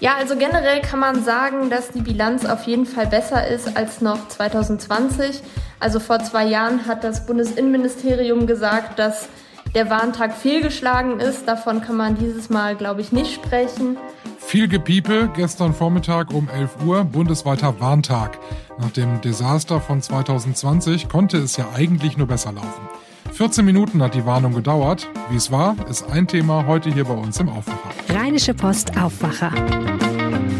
Ja, 0.00 0.14
also 0.16 0.36
generell 0.36 0.80
kann 0.80 1.00
man 1.00 1.24
sagen, 1.24 1.70
dass 1.70 1.90
die 1.90 2.02
Bilanz 2.02 2.44
auf 2.44 2.64
jeden 2.64 2.86
Fall 2.86 3.06
besser 3.08 3.48
ist 3.48 3.76
als 3.76 4.00
noch 4.00 4.28
2020. 4.28 5.42
Also 5.80 5.98
vor 5.98 6.20
zwei 6.20 6.44
Jahren 6.44 6.86
hat 6.86 7.02
das 7.02 7.26
Bundesinnenministerium 7.26 8.46
gesagt, 8.46 8.98
dass 8.98 9.28
der 9.74 9.90
Warntag 9.90 10.34
fehlgeschlagen 10.34 11.18
ist. 11.18 11.46
Davon 11.48 11.80
kann 11.80 11.96
man 11.96 12.16
dieses 12.16 12.48
Mal, 12.48 12.76
glaube 12.76 13.00
ich, 13.00 13.12
nicht 13.12 13.34
sprechen. 13.34 13.96
Viel 14.38 14.68
Gepiepe 14.68 15.30
gestern 15.34 15.74
Vormittag 15.74 16.32
um 16.32 16.48
11 16.48 16.84
Uhr, 16.86 17.04
bundesweiter 17.04 17.80
Warntag. 17.80 18.38
Nach 18.78 18.90
dem 18.90 19.20
Desaster 19.20 19.80
von 19.80 20.00
2020 20.00 21.08
konnte 21.08 21.38
es 21.38 21.56
ja 21.56 21.68
eigentlich 21.74 22.16
nur 22.16 22.28
besser 22.28 22.52
laufen. 22.52 22.97
14 23.38 23.64
Minuten 23.64 24.02
hat 24.02 24.16
die 24.16 24.26
Warnung 24.26 24.52
gedauert. 24.52 25.08
Wie 25.30 25.36
es 25.36 25.52
war, 25.52 25.76
ist 25.88 26.02
ein 26.10 26.26
Thema 26.26 26.66
heute 26.66 26.92
hier 26.92 27.04
bei 27.04 27.14
uns 27.14 27.38
im 27.38 27.48
Aufwacher. 27.48 27.90
Rheinische 28.08 28.52
Post 28.52 29.00
Aufwacher. 29.00 29.52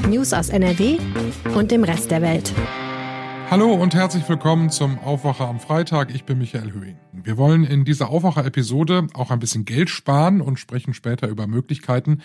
News 0.09 0.33
aus 0.33 0.49
NRW 0.51 0.99
und 1.57 1.73
dem 1.73 1.83
Rest 1.83 2.13
der 2.13 2.23
Welt. 2.23 2.53
Hallo 3.51 3.75
und 3.75 3.97
herzlich 3.97 4.29
willkommen 4.29 4.71
zum 4.71 4.97
Aufwacher 5.01 5.49
am 5.49 5.59
Freitag. 5.59 6.15
Ich 6.15 6.23
bin 6.23 6.39
Michael 6.39 6.73
Höhing. 6.73 6.97
Wir 7.13 7.37
wollen 7.37 7.65
in 7.65 7.85
dieser 7.85 8.11
Aufwacher-Episode 8.11 9.09
auch 9.13 9.33
ein 9.33 9.41
bisschen 9.41 9.65
Geld 9.65 9.91
sparen 9.91 10.41
und 10.41 10.61
sprechen 10.61 10.95
später 10.95 11.27
über 11.27 11.49
Möglichkeiten, 11.49 12.21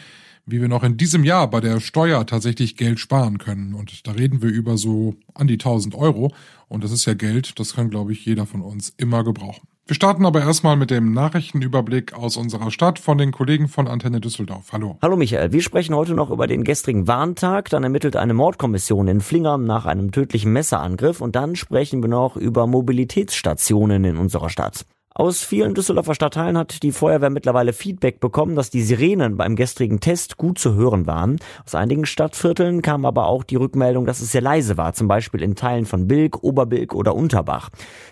wie 0.45 0.61
wir 0.61 0.67
noch 0.67 0.83
in 0.83 0.97
diesem 0.97 1.23
Jahr 1.23 1.49
bei 1.49 1.61
der 1.61 1.79
Steuer 1.79 2.27
tatsächlich 2.27 2.77
Geld 2.77 2.99
sparen 2.99 3.39
können. 3.39 3.73
Und 3.73 4.05
da 4.05 4.11
reden 4.11 4.43
wir 4.43 4.51
über 4.51 4.77
so 4.77 5.15
an 5.33 5.47
die 5.47 5.53
1000 5.53 5.95
Euro. 5.95 6.31
Und 6.67 6.83
das 6.83 6.91
ist 6.91 7.05
ja 7.05 7.15
Geld, 7.15 7.59
das 7.59 7.73
kann, 7.73 7.89
glaube 7.89 8.11
ich, 8.11 8.23
jeder 8.23 8.45
von 8.45 8.61
uns 8.61 8.93
immer 8.97 9.23
gebrauchen. 9.23 9.67
Wir 9.85 9.97
starten 9.97 10.25
aber 10.25 10.39
erstmal 10.39 10.77
mit 10.77 10.91
dem 10.91 11.11
Nachrichtenüberblick 11.11 12.13
aus 12.13 12.37
unserer 12.37 12.71
Stadt 12.71 12.99
von 12.99 13.17
den 13.17 13.33
Kollegen 13.33 13.67
von 13.67 13.89
Antenne 13.89 14.21
Düsseldorf. 14.21 14.71
Hallo. 14.71 14.97
Hallo 15.01 15.17
Michael, 15.17 15.51
wir 15.51 15.61
sprechen 15.61 15.93
heute 15.93 16.13
noch 16.13 16.29
über 16.29 16.47
den 16.47 16.63
gestrigen 16.63 17.05
Warntag. 17.05 17.69
Dann 17.69 17.83
ermittelt 17.83 18.15
eine 18.15 18.33
Mordkommission 18.33 19.09
in 19.09 19.19
Flingern 19.19 19.65
nach 19.65 19.85
einem 19.85 20.13
tödlichen 20.13 20.53
Messerangriff 20.53 21.19
und 21.19 21.35
dann 21.35 21.57
sprechen 21.57 22.01
wir 22.01 22.07
noch 22.07 22.37
über 22.37 22.65
Mobilitätsstationen 22.65 24.05
in 24.05 24.15
unserer 24.15 24.49
Stadt. 24.49 24.85
Aus 25.15 25.43
vielen 25.43 25.75
Düsseldorfer 25.75 26.15
Stadtteilen 26.15 26.57
hat 26.57 26.81
die 26.81 26.91
Feuerwehr 26.91 27.29
mittlerweile 27.29 27.71
Feedback 27.71 28.19
bekommen, 28.19 28.55
dass 28.55 28.71
die 28.71 28.81
Sirenen 28.81 29.37
beim 29.37 29.55
gestrigen 29.55 29.99
Test 29.99 30.37
gut 30.37 30.57
zu 30.57 30.73
hören 30.73 31.05
waren. 31.05 31.37
Aus 31.67 31.75
einigen 31.75 32.07
Stadtvierteln 32.07 32.81
kam 32.81 33.05
aber 33.05 33.27
auch 33.27 33.43
die 33.43 33.57
Rückmeldung, 33.57 34.07
dass 34.07 34.21
es 34.21 34.31
sehr 34.31 34.41
leise 34.41 34.75
war, 34.75 34.93
zum 34.93 35.07
Beispiel 35.07 35.43
in 35.43 35.53
Teilen 35.53 35.85
von 35.85 36.07
Bilk, 36.07 36.41
Oberbilk 36.41 36.95
oder 36.95 37.13
Unterbach. 37.13 37.69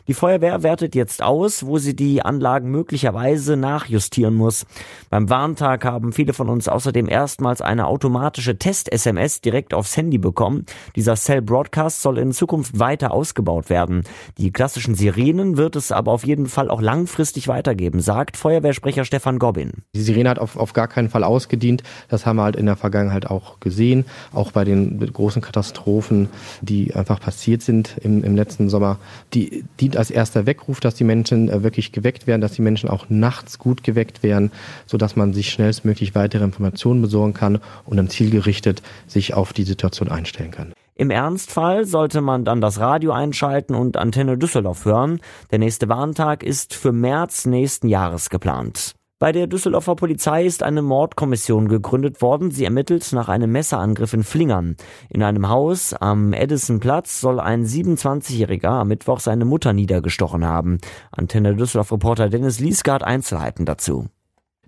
Die 0.08 0.14
Feuerwehr 0.14 0.62
wertet 0.62 0.94
jetzt 0.94 1.24
aus, 1.24 1.66
wo 1.66 1.80
sie 1.80 1.96
die 1.96 2.22
Anlagen 2.22 2.70
möglicherweise 2.70 3.58
nachjustieren 3.58 4.36
muss. 4.36 4.68
Beim 5.10 5.28
Warntag 5.28 5.86
haben 5.86 6.14
viele 6.14 6.34
von 6.34 6.50
uns 6.50 6.68
außerdem 6.68 7.10
erstmals 7.10 7.62
eine 7.62 7.88
automatische 7.88 8.60
Test-SMS 8.60 9.42
direkt 9.42 9.74
aufs 9.74 9.98
Handy 9.98 10.20
bekommen. 10.20 10.68
Dieser 10.96 11.16
Cell 11.16 11.42
Broadcast 11.42 12.04
soll 12.04 12.20
in 12.20 12.32
Zukunft 12.32 12.78
weiter 12.78 13.12
ausgebaut 13.12 13.72
werden. 13.72 14.04
Die 14.38 14.52
klassischen 14.52 14.94
Sirenen 14.94 15.58
wird 15.58 15.76
es 15.76 15.92
aber 15.92 16.12
auf 16.12 16.28
jeden 16.28 16.46
Fall 16.46 16.70
auch 16.70 16.91
langfristig 16.92 17.48
weitergeben, 17.48 18.02
sagt 18.02 18.36
Feuerwehrsprecher 18.36 19.06
Stefan 19.06 19.40
Gobbin. 19.40 19.72
Die 19.96 20.02
Sirene 20.02 20.30
hat 20.30 20.40
auf, 20.40 20.58
auf 20.58 20.74
gar 20.74 20.90
keinen 20.90 21.10
Fall 21.10 21.24
ausgedient. 21.24 21.84
Das 22.10 22.26
haben 22.26 22.36
wir 22.36 22.44
halt 22.44 22.58
in 22.58 22.66
der 22.66 22.76
Vergangenheit 22.76 23.28
auch 23.28 23.62
gesehen. 23.62 24.04
Auch 24.34 24.52
bei 24.52 24.66
den 24.66 25.00
großen 25.00 25.42
Katastrophen, 25.42 26.28
die 26.62 26.94
einfach 26.94 27.22
passiert 27.22 27.62
sind 27.62 27.96
im, 28.02 28.26
im 28.26 28.36
letzten 28.36 28.68
Sommer. 28.68 28.98
Die 29.34 29.64
dient 29.80 29.96
als 29.96 30.12
erster 30.12 30.46
Weckruf, 30.46 30.82
dass 30.82 30.96
die 30.96 31.06
Menschen 31.06 31.48
äh, 31.48 31.64
wirklich 31.64 31.94
geweckt 31.94 32.28
werden, 32.28 32.42
dass 32.42 32.54
die 32.54 32.62
Menschen 32.62 32.90
auch 32.90 33.06
nachts 33.08 33.58
gut 33.58 33.84
geweckt 33.84 34.22
werden, 34.22 34.52
sodass 34.86 35.16
man 35.16 35.32
sich 35.32 35.50
schnellstmöglich 35.50 36.14
weitere 36.14 36.44
Informationen 36.44 37.02
besorgen 37.02 37.34
kann 37.34 37.60
und 37.86 37.96
dann 37.96 38.10
zielgerichtet 38.10 38.82
sich 39.08 39.34
auf 39.34 39.54
die 39.54 39.64
Situation 39.64 40.10
einstellen 40.10 40.52
kann. 40.52 40.74
Im 41.02 41.10
Ernstfall 41.10 41.86
sollte 41.86 42.22
man 42.22 42.46
dann 42.46 42.62
das 42.62 42.80
Radio 42.80 43.12
einschalten 43.12 43.74
und 43.74 43.98
Antenne 43.98 44.38
Düsseldorf 44.38 44.86
hören. 44.86 45.20
Der 45.50 45.58
nächste 45.58 45.90
Warntag 45.90 46.44
ist 46.44 46.76
für 46.76 46.92
März 46.92 47.48
nächsten 47.48 47.88
Jahres 47.88 48.30
geplant. 48.30 48.94
Bei 49.18 49.32
der 49.32 49.48
Düsseldorfer 49.48 49.96
Polizei 49.96 50.46
ist 50.46 50.62
eine 50.62 50.84
Mordkommission 50.84 51.70
gegründet 51.70 52.22
worden. 52.22 52.52
Sie 52.52 52.66
ermittelt 52.66 53.14
nach 53.14 53.30
einem 53.30 53.52
Messerangriff 53.52 54.14
in 54.14 54.24
Flingern. 54.24 54.76
In 55.10 55.24
einem 55.24 55.50
Haus 55.50 55.96
am 55.96 56.34
Edisonplatz 56.34 57.20
soll 57.20 57.40
ein 57.40 57.66
27-Jähriger 57.66 58.70
am 58.70 58.90
Mittwoch 58.90 59.22
seine 59.22 59.46
Mutter 59.46 59.74
niedergestochen 59.74 60.46
haben. 60.46 60.78
Antenne 61.10 61.56
Düsseldorf 61.56 61.92
Reporter 61.92 62.30
Dennis 62.30 62.62
hat 62.62 63.04
Einzelheiten 63.04 63.66
dazu. 63.66 64.06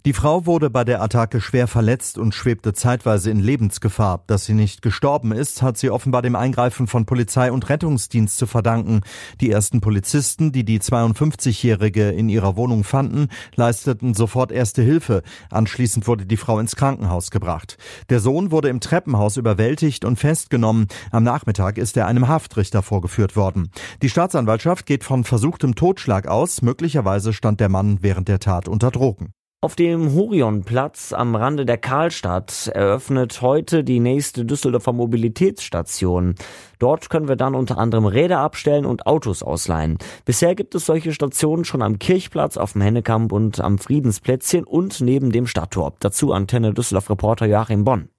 Die 0.06 0.12
Frau 0.12 0.46
wurde 0.46 0.70
bei 0.70 0.84
der 0.84 1.02
Attacke 1.02 1.40
schwer 1.40 1.66
verletzt 1.66 2.18
und 2.18 2.36
schwebte 2.36 2.74
zeitweise 2.74 3.32
in 3.32 3.40
Lebensgefahr. 3.40 4.26
Dass 4.28 4.44
sie 4.44 4.54
nicht 4.54 4.82
gestorben 4.82 5.32
ist, 5.32 5.62
hat 5.62 5.78
sie 5.78 5.90
offenbar 5.90 6.22
dem 6.22 6.36
Eingreifen 6.36 6.88
von 6.88 7.06
Polizei 7.06 7.50
und 7.54 7.70
Rettungsdienst 7.70 8.38
zu 8.38 8.46
verdanken. 8.46 9.00
Die 9.40 9.50
ersten 9.50 9.80
Polizisten, 9.80 10.52
die 10.52 10.66
die 10.66 10.82
52-Jährige 10.82 12.10
in 12.10 12.28
ihrer 12.28 12.58
Wohnung 12.58 12.84
fanden, 12.84 13.30
leisteten 13.56 14.14
sofort 14.14 14.52
erste 14.52 14.82
Hilfe. 14.82 15.24
Anschließend 15.50 16.06
wurde 16.06 16.26
die 16.26 16.36
Frau 16.36 16.60
ins 16.60 16.76
Krankenhaus 16.76 17.32
gebracht. 17.32 17.78
Der 18.10 18.20
Sohn 18.20 18.52
wurde 18.52 18.68
im 18.68 18.82
Treppenhaus 18.82 19.38
überwältigt 19.38 20.04
und 20.04 20.20
festgenommen. 20.20 20.88
Am 21.12 21.24
Nachmittag 21.24 21.78
ist 21.78 21.96
er 21.96 22.08
einem 22.08 22.28
Haftrichter 22.28 22.82
vorgeführt 22.84 23.38
worden. 23.38 23.72
Die 24.02 24.10
Staatsanwaltschaft 24.10 24.86
geht 24.86 25.06
von 25.06 25.24
versuchtem 25.24 25.76
Totschlag 25.76 26.28
aus. 26.28 26.62
Möglicherweise 26.62 27.32
stand 27.32 27.62
der 27.62 27.70
Mann 27.70 28.00
während 28.02 28.28
der 28.28 28.40
Tat 28.40 28.68
unter 28.68 28.92
Drogen. 28.92 29.32
Auf 29.64 29.78
dem 29.78 30.14
Horionplatz 30.14 31.14
am 31.14 31.38
Rande 31.38 31.66
der 31.66 31.78
Karlstadt 31.78 32.68
eröffnet 32.68 33.42
heute 33.42 33.86
die 33.86 34.02
nächste 34.02 34.44
Düsseldorfer 34.44 34.92
Mobilitätsstation. 34.92 36.36
Dort 36.80 37.10
können 37.10 37.30
wir 37.30 37.38
dann 37.38 37.56
unter 37.56 37.78
anderem 37.78 38.06
Räder 38.06 38.40
abstellen 38.40 38.86
und 38.86 39.08
Autos 39.08 39.42
ausleihen. 39.42 40.00
Bisher 40.26 40.56
gibt 40.56 40.76
es 40.76 40.86
solche 40.86 41.14
Stationen 41.14 41.64
schon 41.64 41.82
am 41.82 41.98
Kirchplatz, 41.98 42.58
auf 42.58 42.74
dem 42.74 42.82
Hennekamp 42.82 43.32
und 43.32 43.62
am 43.62 43.78
Friedensplätzchen 43.78 44.66
und 44.66 45.00
neben 45.00 45.32
dem 45.32 45.48
Stadttor. 45.48 45.94
Dazu 46.02 46.34
Antenne 46.34 46.74
Düsseldorf 46.74 47.10
Reporter 47.10 47.46
Joachim 47.46 47.86
Bonn. 47.86 48.10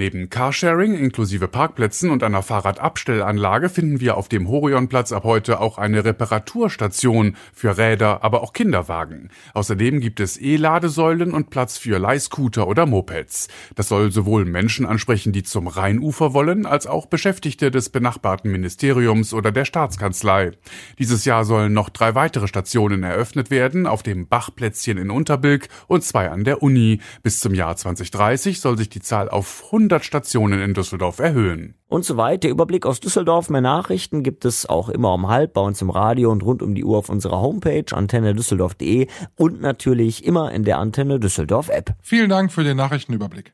Neben 0.00 0.30
Carsharing 0.30 0.94
inklusive 0.94 1.46
Parkplätzen 1.46 2.08
und 2.08 2.22
einer 2.22 2.42
Fahrradabstellanlage 2.42 3.68
finden 3.68 4.00
wir 4.00 4.16
auf 4.16 4.30
dem 4.30 4.48
Horionplatz 4.48 5.12
ab 5.12 5.24
heute 5.24 5.60
auch 5.60 5.76
eine 5.76 6.06
Reparaturstation 6.06 7.36
für 7.52 7.76
Räder, 7.76 8.24
aber 8.24 8.42
auch 8.42 8.54
Kinderwagen. 8.54 9.28
Außerdem 9.52 10.00
gibt 10.00 10.20
es 10.20 10.40
E-Ladesäulen 10.40 11.34
und 11.34 11.50
Platz 11.50 11.76
für 11.76 11.98
Leihscooter 11.98 12.66
oder 12.66 12.86
Mopeds. 12.86 13.48
Das 13.74 13.88
soll 13.88 14.10
sowohl 14.10 14.46
Menschen 14.46 14.86
ansprechen, 14.86 15.34
die 15.34 15.42
zum 15.42 15.66
Rheinufer 15.66 16.32
wollen, 16.32 16.64
als 16.64 16.86
auch 16.86 17.04
Beschäftigte 17.04 17.70
des 17.70 17.90
benachbarten 17.90 18.50
Ministeriums 18.50 19.34
oder 19.34 19.52
der 19.52 19.66
Staatskanzlei. 19.66 20.52
Dieses 20.98 21.26
Jahr 21.26 21.44
sollen 21.44 21.74
noch 21.74 21.90
drei 21.90 22.14
weitere 22.14 22.48
Stationen 22.48 23.02
eröffnet 23.02 23.50
werden, 23.50 23.86
auf 23.86 24.02
dem 24.02 24.28
Bachplätzchen 24.28 24.96
in 24.96 25.10
Unterbilk 25.10 25.68
und 25.88 26.04
zwei 26.04 26.30
an 26.30 26.44
der 26.44 26.62
Uni. 26.62 27.00
Bis 27.22 27.40
zum 27.40 27.52
Jahr 27.52 27.76
2030 27.76 28.60
soll 28.60 28.78
sich 28.78 28.88
die 28.88 29.02
Zahl 29.02 29.28
auf 29.28 29.64
100 29.66 29.89
100 29.90 30.04
Stationen 30.04 30.60
in 30.60 30.72
Düsseldorf 30.72 31.18
erhöhen. 31.18 31.74
Und 31.88 32.04
soweit 32.04 32.44
der 32.44 32.52
Überblick 32.52 32.86
aus 32.86 33.00
Düsseldorf. 33.00 33.50
Mehr 33.50 33.60
Nachrichten 33.60 34.22
gibt 34.22 34.44
es 34.44 34.68
auch 34.68 34.88
immer 34.88 35.12
um 35.12 35.26
halb 35.26 35.54
bei 35.54 35.60
uns 35.60 35.82
im 35.82 35.90
Radio 35.90 36.30
und 36.30 36.44
rund 36.44 36.62
um 36.62 36.76
die 36.76 36.84
Uhr 36.84 36.96
auf 36.96 37.08
unserer 37.08 37.40
Homepage 37.40 37.84
antennedüsseldorf.de 37.90 39.08
und 39.36 39.60
natürlich 39.60 40.24
immer 40.24 40.52
in 40.52 40.62
der 40.62 40.78
Antenne 40.78 41.18
Düsseldorf 41.18 41.68
App. 41.70 41.94
Vielen 42.02 42.30
Dank 42.30 42.52
für 42.52 42.62
den 42.62 42.76
Nachrichtenüberblick. 42.76 43.52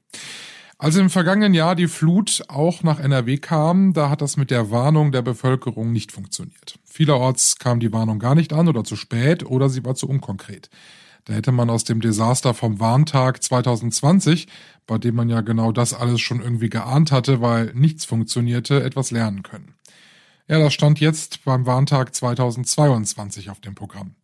Als 0.77 0.97
im 0.97 1.09
vergangenen 1.09 1.55
Jahr 1.55 1.75
die 1.75 1.89
Flut 1.89 2.43
auch 2.49 2.83
nach 2.83 3.01
NRW 3.01 3.39
kam, 3.39 3.95
da 3.95 4.11
hat 4.11 4.21
das 4.21 4.37
mit 4.37 4.51
der 4.51 4.71
Warnung 4.71 5.13
der 5.13 5.23
Bevölkerung 5.23 5.91
nicht 5.91 6.13
funktioniert. 6.13 6.79
Vielerorts 6.85 7.59
kam 7.59 7.81
die 7.81 7.95
Warnung 7.95 8.19
gar 8.19 8.35
nicht 8.35 8.53
an 8.53 8.69
oder 8.69 8.85
zu 8.85 8.95
spät 8.95 9.47
oder 9.47 9.71
sie 9.71 9.87
war 9.87 9.95
zu 9.95 10.07
unkonkret. 10.07 10.69
Da 11.27 11.35
hätte 11.35 11.53
man 11.53 11.71
aus 11.71 11.83
dem 11.85 12.01
Desaster 12.01 12.55
vom 12.55 12.79
Warntag 12.79 13.43
2020, 13.43 14.47
bei 14.87 14.97
dem 14.97 15.17
man 15.17 15.29
ja 15.29 15.41
genau 15.41 15.73
das 15.73 15.93
alles 15.93 16.21
schon 16.21 16.41
irgendwie 16.41 16.71
geahnt 16.71 17.11
hatte, 17.11 17.41
weil 17.41 17.73
nichts 17.75 18.05
funktionierte, 18.05 18.83
etwas 18.83 19.11
lernen 19.11 19.43
können. 19.43 19.75
Ja, 20.47 20.61
das 20.61 20.73
stand 20.73 21.01
jetzt 21.01 21.45
beim 21.45 21.67
Warntag 21.67 22.15
2022 22.15 23.51
auf 23.51 23.61
dem 23.61 23.75
Programm. 23.75 24.15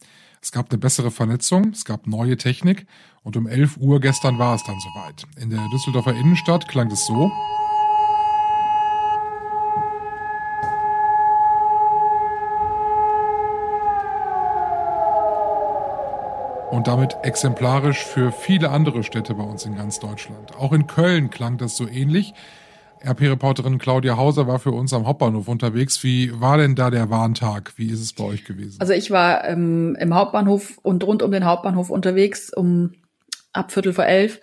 Es 0.41 0.53
gab 0.53 0.71
eine 0.71 0.79
bessere 0.79 1.11
Vernetzung, 1.11 1.71
es 1.71 1.85
gab 1.85 2.07
neue 2.07 2.37
Technik 2.37 2.87
und 3.25 3.37
um 3.37 3.49
11 3.49 3.79
Uhr 3.79 4.01
gestern 4.01 4.39
war 4.39 4.55
es 4.55 4.63
dann 4.63 4.79
soweit. 4.79 5.25
In 5.41 5.51
der 5.51 5.69
Düsseldorfer 5.73 6.15
Innenstadt 6.15 6.69
klang 6.69 6.91
es 6.93 7.05
so. 7.07 7.33
Und 16.73 16.89
damit 16.89 17.19
exemplarisch 17.23 18.03
für 18.03 18.33
viele 18.33 18.71
andere 18.71 19.03
Städte 19.03 19.35
bei 19.35 19.43
uns 19.43 19.67
in 19.67 19.77
ganz 19.77 20.01
Deutschland. 20.01 20.57
Auch 20.57 20.73
in 20.73 20.87
Köln 20.87 21.29
klang 21.29 21.59
das 21.59 21.77
so 21.77 21.87
ähnlich. 21.87 22.33
RP-Reporterin 23.05 23.77
Claudia 23.77 24.17
Hauser 24.17 24.47
war 24.47 24.59
für 24.59 24.71
uns 24.71 24.95
am 24.95 25.07
Hauptbahnhof 25.07 25.49
unterwegs. 25.49 26.03
Wie 26.03 26.41
war 26.41 26.57
denn 26.57 26.75
da 26.75 26.89
der 26.89 27.11
Warntag? 27.11 27.75
Wie 27.77 27.91
ist 27.91 28.01
es 28.01 28.15
bei 28.15 28.25
euch 28.25 28.47
gewesen? 28.47 28.81
Also 28.81 28.95
ich 28.95 29.11
war 29.11 29.45
ähm, 29.45 29.99
im 30.01 30.15
Hauptbahnhof 30.15 30.79
und 30.81 31.05
rund 31.05 31.23
um 31.23 31.31
den 31.31 31.45
Hauptbahnhof 31.45 31.91
unterwegs 31.91 32.51
um 32.51 32.95
ab 33.53 33.71
Viertel 33.71 33.93
vor 33.93 34.07
elf 34.07 34.41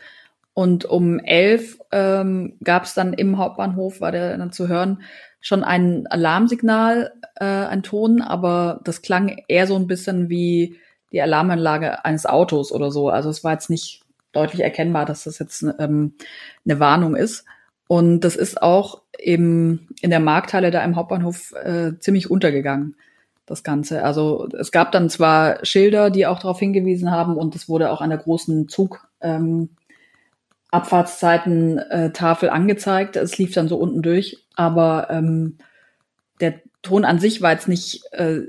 Und 0.54 0.86
um 0.86 1.18
elf 1.18 1.80
ähm, 1.92 2.58
gab 2.64 2.84
es 2.84 2.94
dann 2.94 3.14
im 3.14 3.40
Hauptbahnhof, 3.40 4.02
war 4.02 4.12
der 4.12 4.38
dann 4.38 4.52
zu 4.52 4.68
hören, 4.68 5.02
schon 5.42 5.64
ein 5.64 6.06
Alarmsignal, 6.06 7.12
äh, 7.38 7.46
ein 7.46 7.82
Ton, 7.82 8.22
aber 8.22 8.82
das 8.84 9.02
klang 9.02 9.36
eher 9.48 9.66
so 9.66 9.76
ein 9.76 9.88
bisschen 9.88 10.30
wie 10.30 10.78
die 11.12 11.22
Alarmanlage 11.22 12.06
eines 12.06 12.26
Autos 12.26 12.72
oder 12.72 12.92
so. 12.92 13.10
Also 13.10 13.30
es 13.30 13.44
war 13.44 13.54
jetzt 13.54 13.70
nicht 13.70 14.04
deutlich 14.32 14.62
erkennbar, 14.62 15.06
dass 15.06 15.24
das 15.24 15.40
jetzt 15.40 15.66
ähm, 15.80 16.14
eine 16.66 16.80
Warnung 16.80 17.16
ist. 17.16 17.46
Und 17.88 18.22
das 18.22 18.36
ist 18.36 18.62
auch 18.62 19.02
im, 19.18 19.88
in 20.02 20.12
der 20.12 20.20
Markthalle 20.20 20.70
da 20.70 20.84
im 20.84 20.96
Hauptbahnhof 20.96 21.54
äh, 21.54 21.98
ziemlich 22.00 22.30
untergegangen, 22.30 22.96
das 23.48 23.64
Ganze. 23.64 24.04
Also 24.04 24.48
es 24.60 24.72
gab 24.72 24.92
dann 24.92 25.10
zwar 25.10 25.66
Schilder, 25.66 26.12
die 26.12 26.28
auch 26.28 26.40
darauf 26.40 26.60
hingewiesen 26.60 27.10
haben 27.10 27.36
und 27.36 27.56
es 27.56 27.68
wurde 27.68 27.90
auch 27.90 28.02
an 28.02 28.12
der 28.12 28.20
großen 28.20 28.70
Zug 28.70 29.08
ähm, 29.22 29.70
Abfahrtszeiten 30.70 31.80
äh, 31.80 32.12
Tafel 32.12 32.50
angezeigt. 32.52 33.16
Es 33.16 33.40
lief 33.40 33.54
dann 33.54 33.68
so 33.68 33.78
unten 33.78 34.04
durch, 34.04 34.46
aber 34.56 35.08
ähm, 35.10 35.58
der 36.42 36.62
Ton 36.84 37.06
an 37.06 37.20
sich 37.20 37.42
war 37.42 37.52
jetzt 37.52 37.68
nicht 37.68 38.04
äh, 38.12 38.42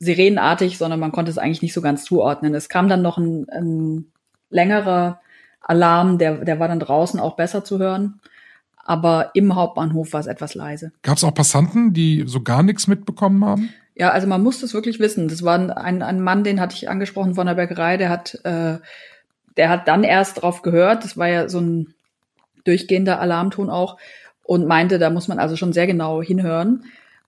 sirenenartig, 0.00 0.78
sondern 0.78 0.98
man 0.98 1.12
konnte 1.12 1.30
es 1.30 1.38
eigentlich 1.38 1.62
nicht 1.62 1.74
so 1.74 1.82
ganz 1.82 2.04
zuordnen. 2.04 2.54
Es 2.54 2.68
kam 2.68 2.88
dann 2.88 3.02
noch 3.02 3.18
ein, 3.18 3.48
ein 3.50 4.06
längerer 4.48 5.20
Alarm, 5.60 6.18
der, 6.18 6.44
der 6.44 6.58
war 6.58 6.68
dann 6.68 6.80
draußen 6.80 7.20
auch 7.20 7.36
besser 7.36 7.62
zu 7.62 7.78
hören. 7.78 8.20
Aber 8.82 9.30
im 9.34 9.54
Hauptbahnhof 9.54 10.14
war 10.14 10.20
es 10.20 10.26
etwas 10.26 10.54
leise. 10.54 10.90
Gab 11.02 11.18
es 11.18 11.22
auch 11.22 11.34
Passanten, 11.34 11.92
die 11.92 12.24
so 12.26 12.42
gar 12.42 12.62
nichts 12.62 12.88
mitbekommen 12.88 13.44
haben? 13.44 13.68
Ja, 13.94 14.10
also 14.10 14.26
man 14.26 14.42
muss 14.42 14.60
das 14.60 14.72
wirklich 14.72 14.98
wissen. 14.98 15.28
Das 15.28 15.44
war 15.44 15.54
ein, 15.76 16.02
ein 16.02 16.20
Mann, 16.20 16.42
den 16.42 16.60
hatte 16.60 16.74
ich 16.74 16.88
angesprochen 16.88 17.34
von 17.34 17.46
der 17.46 17.54
Bäckerei, 17.54 17.98
der 17.98 18.08
hat, 18.08 18.40
äh, 18.44 18.78
der 19.58 19.68
hat 19.68 19.86
dann 19.86 20.02
erst 20.02 20.40
drauf 20.40 20.62
gehört. 20.62 21.04
Das 21.04 21.18
war 21.18 21.28
ja 21.28 21.48
so 21.48 21.60
ein 21.60 21.94
durchgehender 22.64 23.20
Alarmton 23.20 23.68
auch 23.68 23.98
und 24.44 24.66
meinte, 24.66 24.98
da 24.98 25.10
muss 25.10 25.28
man 25.28 25.38
also 25.38 25.56
schon 25.56 25.74
sehr 25.74 25.86
genau 25.86 26.22
hinhören. 26.22 26.84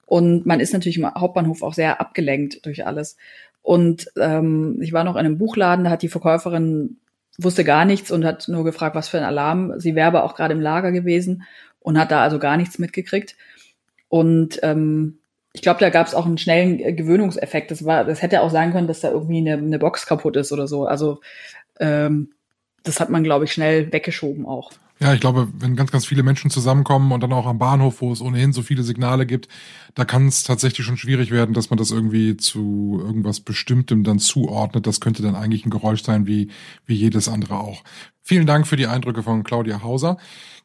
Und 0.06 0.46
man 0.46 0.60
ist 0.60 0.72
natürlich 0.72 0.98
im 0.98 1.06
Hauptbahnhof 1.06 1.62
auch 1.62 1.74
sehr 1.74 2.00
abgelenkt 2.00 2.64
durch 2.66 2.86
alles. 2.86 3.16
Und 3.62 4.06
ähm, 4.16 4.78
ich 4.80 4.92
war 4.92 5.04
noch 5.04 5.14
in 5.14 5.20
einem 5.20 5.38
Buchladen, 5.38 5.84
da 5.84 5.90
hat 5.90 6.02
die 6.02 6.08
Verkäuferin 6.08 6.98
wusste 7.38 7.64
gar 7.64 7.84
nichts 7.84 8.10
und 8.10 8.24
hat 8.24 8.48
nur 8.48 8.64
gefragt, 8.64 8.94
was 8.94 9.08
für 9.08 9.18
ein 9.18 9.24
Alarm. 9.24 9.78
Sie 9.78 9.94
wäre 9.94 10.08
aber 10.08 10.24
auch 10.24 10.34
gerade 10.34 10.52
im 10.52 10.60
Lager 10.60 10.92
gewesen 10.92 11.44
und 11.80 11.98
hat 11.98 12.10
da 12.10 12.22
also 12.22 12.38
gar 12.38 12.56
nichts 12.56 12.78
mitgekriegt. 12.78 13.36
Und 14.08 14.60
ähm, 14.62 15.18
ich 15.52 15.62
glaube, 15.62 15.80
da 15.80 15.90
gab 15.90 16.06
es 16.06 16.14
auch 16.14 16.26
einen 16.26 16.38
schnellen 16.38 16.96
Gewöhnungseffekt. 16.96 17.70
Das 17.70 17.84
war, 17.84 18.04
das 18.04 18.22
hätte 18.22 18.42
auch 18.42 18.50
sein 18.50 18.72
können, 18.72 18.86
dass 18.86 19.00
da 19.00 19.10
irgendwie 19.10 19.38
eine, 19.38 19.54
eine 19.54 19.78
Box 19.78 20.06
kaputt 20.06 20.36
ist 20.36 20.52
oder 20.52 20.66
so. 20.66 20.84
Also 20.86 21.20
ähm, 21.80 22.32
das 22.82 23.00
hat 23.00 23.10
man, 23.10 23.24
glaube 23.24 23.44
ich, 23.44 23.52
schnell 23.52 23.92
weggeschoben 23.92 24.46
auch. 24.46 24.72
Ja, 25.02 25.12
ich 25.14 25.20
glaube, 25.20 25.48
wenn 25.58 25.74
ganz, 25.74 25.90
ganz 25.90 26.06
viele 26.06 26.22
Menschen 26.22 26.48
zusammenkommen 26.48 27.10
und 27.10 27.20
dann 27.24 27.32
auch 27.32 27.46
am 27.46 27.58
Bahnhof, 27.58 28.00
wo 28.00 28.12
es 28.12 28.20
ohnehin 28.20 28.52
so 28.52 28.62
viele 28.62 28.84
Signale 28.84 29.26
gibt, 29.26 29.48
da 29.96 30.04
kann 30.04 30.28
es 30.28 30.44
tatsächlich 30.44 30.86
schon 30.86 30.96
schwierig 30.96 31.32
werden, 31.32 31.54
dass 31.54 31.70
man 31.70 31.76
das 31.76 31.90
irgendwie 31.90 32.36
zu 32.36 33.00
irgendwas 33.04 33.40
Bestimmtem 33.40 34.04
dann 34.04 34.20
zuordnet. 34.20 34.86
Das 34.86 35.00
könnte 35.00 35.22
dann 35.24 35.34
eigentlich 35.34 35.66
ein 35.66 35.70
Geräusch 35.70 36.04
sein, 36.04 36.28
wie, 36.28 36.52
wie 36.86 36.94
jedes 36.94 37.28
andere 37.28 37.58
auch. 37.58 37.82
Vielen 38.22 38.46
Dank 38.46 38.66
für 38.66 38.76
die 38.76 38.86
Eindrücke 38.86 39.22
von 39.22 39.42
Claudia 39.42 39.82
Hauser. 39.82 40.16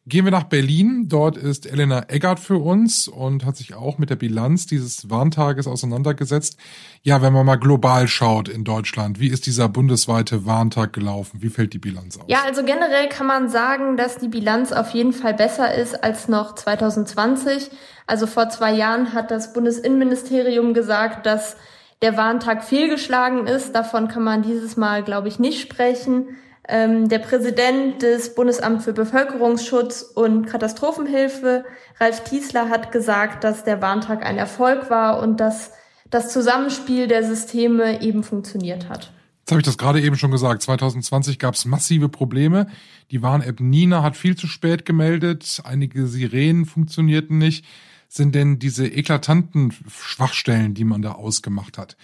Gehen 0.08 0.24
wir 0.24 0.32
nach 0.32 0.44
Berlin. 0.44 1.04
Dort 1.08 1.36
ist 1.36 1.70
Elena 1.70 2.04
Eggert 2.08 2.40
für 2.40 2.56
uns 2.56 3.08
und 3.08 3.44
hat 3.44 3.58
sich 3.58 3.74
auch 3.74 3.98
mit 3.98 4.08
der 4.08 4.16
Bilanz 4.16 4.64
dieses 4.64 5.10
Warntages 5.10 5.66
auseinandergesetzt. 5.66 6.56
Ja, 7.02 7.20
wenn 7.20 7.34
man 7.34 7.44
mal 7.44 7.56
global 7.56 8.08
schaut 8.08 8.48
in 8.48 8.64
Deutschland, 8.64 9.20
wie 9.20 9.28
ist 9.28 9.44
dieser 9.44 9.68
bundesweite 9.68 10.46
Warntag 10.46 10.94
gelaufen? 10.94 11.42
Wie 11.42 11.50
fällt 11.50 11.74
die 11.74 11.78
Bilanz 11.78 12.16
aus? 12.16 12.24
Ja, 12.26 12.38
also 12.46 12.64
generell 12.64 13.10
kann 13.10 13.26
man 13.26 13.50
sagen, 13.50 13.98
dass 13.98 14.16
die 14.16 14.28
Bilanz 14.28 14.72
auf 14.72 14.90
jeden 14.90 15.12
Fall 15.12 15.34
besser 15.34 15.74
ist 15.74 16.02
als 16.02 16.26
noch 16.26 16.54
2020. 16.54 17.70
Also 18.06 18.26
vor 18.26 18.48
zwei 18.48 18.72
Jahren 18.72 19.12
hat 19.12 19.30
das 19.30 19.52
Bundesinnenministerium 19.52 20.72
gesagt, 20.72 21.26
dass 21.26 21.56
der 22.00 22.16
Warntag 22.16 22.64
fehlgeschlagen 22.64 23.46
ist. 23.46 23.74
Davon 23.74 24.08
kann 24.08 24.22
man 24.24 24.40
dieses 24.40 24.78
Mal, 24.78 25.02
glaube 25.02 25.28
ich, 25.28 25.38
nicht 25.38 25.60
sprechen. 25.60 26.28
Ähm, 26.70 27.08
der 27.08 27.18
Präsident 27.18 28.02
des 28.02 28.34
Bundesamts 28.34 28.84
für 28.84 28.92
Bevölkerungsschutz 28.92 30.02
und 30.02 30.46
Katastrophenhilfe, 30.46 31.64
Ralf 31.98 32.24
Tiesler, 32.24 32.68
hat 32.68 32.92
gesagt, 32.92 33.42
dass 33.42 33.64
der 33.64 33.80
Warntag 33.80 34.24
ein 34.24 34.36
Erfolg 34.36 34.90
war 34.90 35.22
und 35.22 35.40
dass 35.40 35.72
das 36.10 36.30
Zusammenspiel 36.30 37.08
der 37.08 37.24
Systeme 37.24 38.02
eben 38.02 38.22
funktioniert 38.22 38.90
hat. 38.90 39.12
Jetzt 39.40 39.52
habe 39.52 39.60
ich 39.60 39.66
das 39.66 39.78
gerade 39.78 40.02
eben 40.02 40.16
schon 40.16 40.30
gesagt. 40.30 40.60
2020 40.60 41.38
gab 41.38 41.54
es 41.54 41.64
massive 41.64 42.10
Probleme. 42.10 42.66
Die 43.10 43.22
Warn-App 43.22 43.60
Nina 43.60 44.02
hat 44.02 44.14
viel 44.14 44.36
zu 44.36 44.46
spät 44.46 44.84
gemeldet. 44.84 45.62
Einige 45.64 46.06
Sirenen 46.06 46.66
funktionierten 46.66 47.38
nicht. 47.38 47.64
Sind 48.08 48.34
denn 48.34 48.58
diese 48.58 48.86
eklatanten 48.86 49.72
Schwachstellen, 49.88 50.74
die 50.74 50.84
man 50.84 51.00
da 51.00 51.12
ausgemacht 51.12 51.78
hat, 51.78 51.96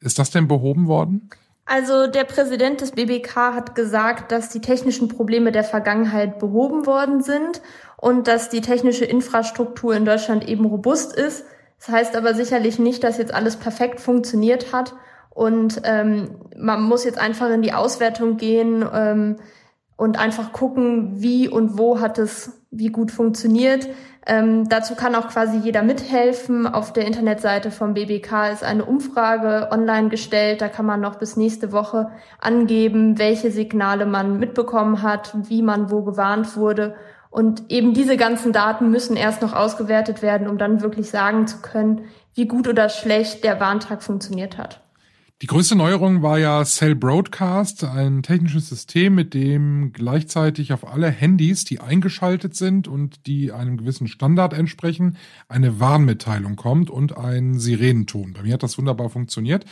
ist 0.00 0.18
das 0.18 0.30
denn 0.30 0.46
behoben 0.46 0.88
worden? 0.88 1.30
Also 1.72 2.08
der 2.08 2.24
Präsident 2.24 2.80
des 2.80 2.90
BBK 2.90 3.54
hat 3.54 3.76
gesagt, 3.76 4.32
dass 4.32 4.48
die 4.48 4.60
technischen 4.60 5.06
Probleme 5.06 5.52
der 5.52 5.62
Vergangenheit 5.62 6.40
behoben 6.40 6.84
worden 6.84 7.22
sind 7.22 7.62
und 7.96 8.26
dass 8.26 8.48
die 8.48 8.60
technische 8.60 9.04
Infrastruktur 9.04 9.94
in 9.94 10.04
Deutschland 10.04 10.48
eben 10.48 10.64
robust 10.64 11.14
ist. 11.14 11.44
Das 11.78 11.90
heißt 11.90 12.16
aber 12.16 12.34
sicherlich 12.34 12.80
nicht, 12.80 13.04
dass 13.04 13.18
jetzt 13.18 13.32
alles 13.32 13.54
perfekt 13.54 14.00
funktioniert 14.00 14.72
hat. 14.72 14.94
Und 15.30 15.82
ähm, 15.84 16.40
man 16.58 16.82
muss 16.82 17.04
jetzt 17.04 17.18
einfach 17.18 17.48
in 17.50 17.62
die 17.62 17.72
Auswertung 17.72 18.36
gehen 18.36 18.84
ähm, 18.92 19.36
und 19.96 20.18
einfach 20.18 20.52
gucken, 20.52 21.22
wie 21.22 21.48
und 21.48 21.78
wo 21.78 22.00
hat 22.00 22.18
es 22.18 22.50
wie 22.72 22.88
gut 22.88 23.12
funktioniert. 23.12 23.88
Ähm, 24.26 24.68
dazu 24.68 24.94
kann 24.94 25.14
auch 25.14 25.28
quasi 25.28 25.58
jeder 25.58 25.82
mithelfen. 25.82 26.66
Auf 26.66 26.92
der 26.92 27.06
Internetseite 27.06 27.70
vom 27.70 27.94
BBK 27.94 28.50
ist 28.52 28.62
eine 28.62 28.84
Umfrage 28.84 29.68
online 29.70 30.08
gestellt. 30.08 30.60
Da 30.60 30.68
kann 30.68 30.86
man 30.86 31.00
noch 31.00 31.16
bis 31.16 31.36
nächste 31.36 31.72
Woche 31.72 32.10
angeben, 32.38 33.18
welche 33.18 33.50
Signale 33.50 34.04
man 34.04 34.38
mitbekommen 34.38 35.02
hat, 35.02 35.34
wie 35.48 35.62
man 35.62 35.90
wo 35.90 36.02
gewarnt 36.02 36.56
wurde. 36.56 36.96
Und 37.30 37.70
eben 37.70 37.94
diese 37.94 38.16
ganzen 38.16 38.52
Daten 38.52 38.90
müssen 38.90 39.16
erst 39.16 39.40
noch 39.40 39.54
ausgewertet 39.54 40.20
werden, 40.20 40.48
um 40.48 40.58
dann 40.58 40.82
wirklich 40.82 41.10
sagen 41.10 41.46
zu 41.46 41.62
können, 41.62 42.06
wie 42.34 42.46
gut 42.46 42.68
oder 42.68 42.88
schlecht 42.88 43.44
der 43.44 43.60
Warntag 43.60 44.02
funktioniert 44.02 44.58
hat. 44.58 44.80
Die 45.42 45.46
größte 45.46 45.74
Neuerung 45.74 46.20
war 46.20 46.38
ja 46.38 46.62
Cell 46.66 46.94
Broadcast, 46.94 47.84
ein 47.84 48.22
technisches 48.22 48.68
System, 48.68 49.14
mit 49.14 49.32
dem 49.32 49.90
gleichzeitig 49.94 50.74
auf 50.74 50.86
alle 50.86 51.08
Handys, 51.08 51.64
die 51.64 51.80
eingeschaltet 51.80 52.54
sind 52.54 52.88
und 52.88 53.26
die 53.26 53.50
einem 53.50 53.78
gewissen 53.78 54.06
Standard 54.06 54.52
entsprechen, 54.52 55.16
eine 55.48 55.80
Warnmitteilung 55.80 56.56
kommt 56.56 56.90
und 56.90 57.16
ein 57.16 57.58
Sirenenton. 57.58 58.34
Bei 58.34 58.42
mir 58.42 58.52
hat 58.52 58.62
das 58.62 58.76
wunderbar 58.76 59.08
funktioniert. 59.08 59.64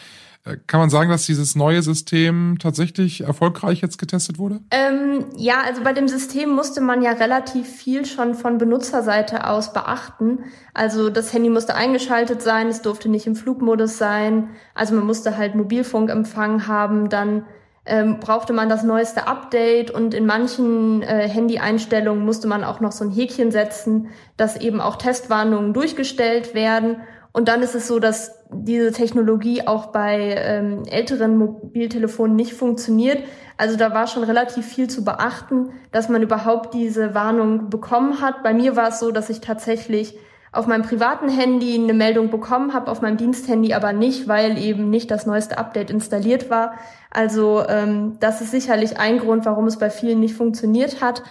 Kann 0.67 0.81
man 0.81 0.91
sagen, 0.91 1.11
dass 1.11 1.27
dieses 1.27 1.55
neue 1.55 1.83
System 1.83 2.57
tatsächlich 2.59 3.23
erfolgreich 3.23 3.81
jetzt 3.81 3.99
getestet 3.99 4.39
wurde? 4.39 4.61
Ähm, 4.71 5.27
ja, 5.37 5.63
also 5.65 5.83
bei 5.83 5.93
dem 5.93 6.09
System 6.09 6.51
musste 6.51 6.81
man 6.81 7.03
ja 7.03 7.13
relativ 7.13 7.69
viel 7.69 8.07
schon 8.07 8.35
von 8.35 8.59
Benutzerseite 8.59 9.47
aus 9.47 9.73
beachten. 9.73 10.45
Also 10.75 11.11
das 11.11 11.33
Handy 11.33 11.51
musste 11.51 11.75
eingeschaltet 11.75 12.43
sein, 12.43 12.69
es 12.69 12.83
durfte 12.83 13.09
nicht 13.09 13.27
im 13.27 13.37
Flugmodus 13.37 13.99
sein. 13.99 14.51
Also 14.75 14.95
man 14.95 15.07
musste 15.07 15.37
halt 15.37 15.55
Mobilfunkempfang 15.55 16.67
haben, 16.67 17.09
dann 17.09 17.45
ähm, 17.89 18.21
brauchte 18.21 18.53
man 18.53 18.69
das 18.69 18.83
neueste 18.83 19.27
Update 19.27 19.91
und 19.91 20.13
in 20.13 20.27
manchen 20.27 21.03
äh, 21.03 21.29
Handy-Einstellungen 21.29 22.25
musste 22.25 22.47
man 22.47 22.63
auch 22.63 22.81
noch 22.81 22.93
so 22.93 23.05
ein 23.05 23.11
Häkchen 23.11 23.51
setzen, 23.51 24.09
dass 24.37 24.57
eben 24.57 24.81
auch 24.81 24.97
Testwarnungen 24.97 25.73
durchgestellt 25.73 26.55
werden. 26.55 26.97
Und 27.33 27.49
dann 27.49 27.63
ist 27.63 27.75
es 27.75 27.87
so, 27.87 27.99
dass 27.99 28.33
diese 28.51 28.93
Technologie 28.93 29.67
auch 29.67 29.87
bei 29.87 30.35
ähm, 30.37 30.85
älteren 30.87 31.37
Mobiltelefonen 31.37 32.35
nicht 32.35 32.55
funktioniert. 32.55 33.23
Also 33.57 33.77
da 33.77 33.93
war 33.93 34.07
schon 34.07 34.25
relativ 34.25 34.67
viel 34.67 34.89
zu 34.89 35.05
beachten, 35.05 35.71
dass 35.93 36.09
man 36.09 36.23
überhaupt 36.23 36.75
diese 36.75 37.15
Warnung 37.15 37.71
bekommen 37.71 38.21
hat. 38.21 38.43
Bei 38.43 38.55
mir 38.55 38.77
war 38.77 38.89
es 38.89 39.01
so, 39.01 39.11
dass 39.11 39.31
ich 39.31 39.41
tatsächlich 39.41 40.17
auf 40.51 40.67
meinem 40.67 40.83
privaten 40.83 41.29
Handy 41.29 41.75
eine 41.75 41.93
Meldung 41.93 42.31
bekommen 42.31 42.73
habe, 42.73 42.91
auf 42.91 43.03
meinem 43.03 43.19
Diensthandy 43.19 43.75
aber 43.75 43.93
nicht, 43.93 44.29
weil 44.29 44.57
eben 44.59 44.89
nicht 44.89 45.11
das 45.11 45.27
neueste 45.27 45.59
Update 45.59 45.91
installiert 45.91 46.49
war. 46.49 46.75
Also 47.11 47.65
ähm, 47.69 48.17
das 48.21 48.41
ist 48.41 48.51
sicherlich 48.51 48.99
ein 48.99 49.19
Grund, 49.19 49.45
warum 49.45 49.67
es 49.67 49.79
bei 49.79 49.91
vielen 49.91 50.21
nicht 50.21 50.35
funktioniert 50.35 51.03
hat. 51.03 51.23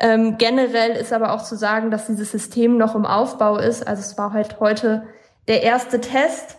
Ähm, 0.00 0.38
generell 0.38 0.92
ist 0.92 1.12
aber 1.12 1.32
auch 1.32 1.42
zu 1.42 1.54
sagen, 1.56 1.92
dass 1.92 2.06
dieses 2.06 2.32
System 2.32 2.76
noch 2.76 2.96
im 2.96 3.06
Aufbau 3.06 3.58
ist. 3.58 3.86
Also 3.86 4.00
es 4.00 4.18
war 4.18 4.32
halt 4.32 4.58
heute 4.58 5.04
der 5.48 5.62
erste 5.62 6.00
Test 6.00 6.56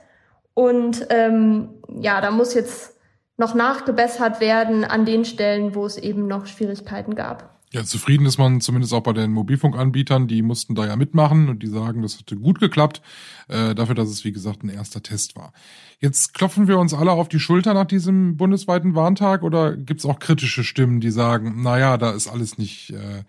und 0.54 1.08
ähm, 1.10 1.70
ja, 2.00 2.22
da 2.22 2.32
muss 2.32 2.54
jetzt 2.54 2.96
noch 3.38 3.54
nachgebessert 3.54 4.40
werden 4.40 4.86
an 4.86 5.06
den 5.06 5.26
Stellen, 5.26 5.76
wo 5.76 5.86
es 5.86 5.98
eben 5.98 6.28
noch 6.28 6.46
Schwierigkeiten 6.48 7.16
gab. 7.16 7.56
Ja, 7.72 7.84
zufrieden 7.84 8.26
ist 8.26 8.38
man 8.38 8.62
zumindest 8.62 8.94
auch 8.94 9.04
bei 9.04 9.12
den 9.12 9.34
Mobilfunkanbietern, 9.34 10.28
die 10.28 10.42
mussten 10.42 10.76
da 10.76 10.86
ja 10.86 10.96
mitmachen 10.96 11.50
und 11.50 11.62
die 11.62 11.68
sagen, 11.68 12.04
das 12.04 12.18
hatte 12.18 12.38
gut 12.38 12.62
geklappt, 12.62 13.02
äh, 13.50 13.76
dafür, 13.76 13.96
dass 13.96 14.08
es 14.08 14.24
wie 14.24 14.32
gesagt 14.32 14.64
ein 14.64 14.70
erster 14.70 15.04
Test 15.04 15.36
war. 15.36 15.52
Jetzt 16.00 16.34
klopfen 16.34 16.70
wir 16.70 16.80
uns 16.80 16.94
alle 16.94 17.12
auf 17.12 17.28
die 17.28 17.40
Schulter 17.40 17.74
nach 17.74 17.84
diesem 17.84 18.38
bundesweiten 18.38 18.96
Warntag 18.96 19.44
oder 19.44 19.76
gibt's 19.76 20.06
auch 20.06 20.20
kritische 20.20 20.64
Stimmen, 20.64 21.02
die 21.02 21.12
sagen, 21.12 21.64
naja, 21.64 21.98
da 21.98 22.12
ist 22.12 22.30
alles 22.30 22.58
nicht 22.58 22.92
äh, 22.92 23.24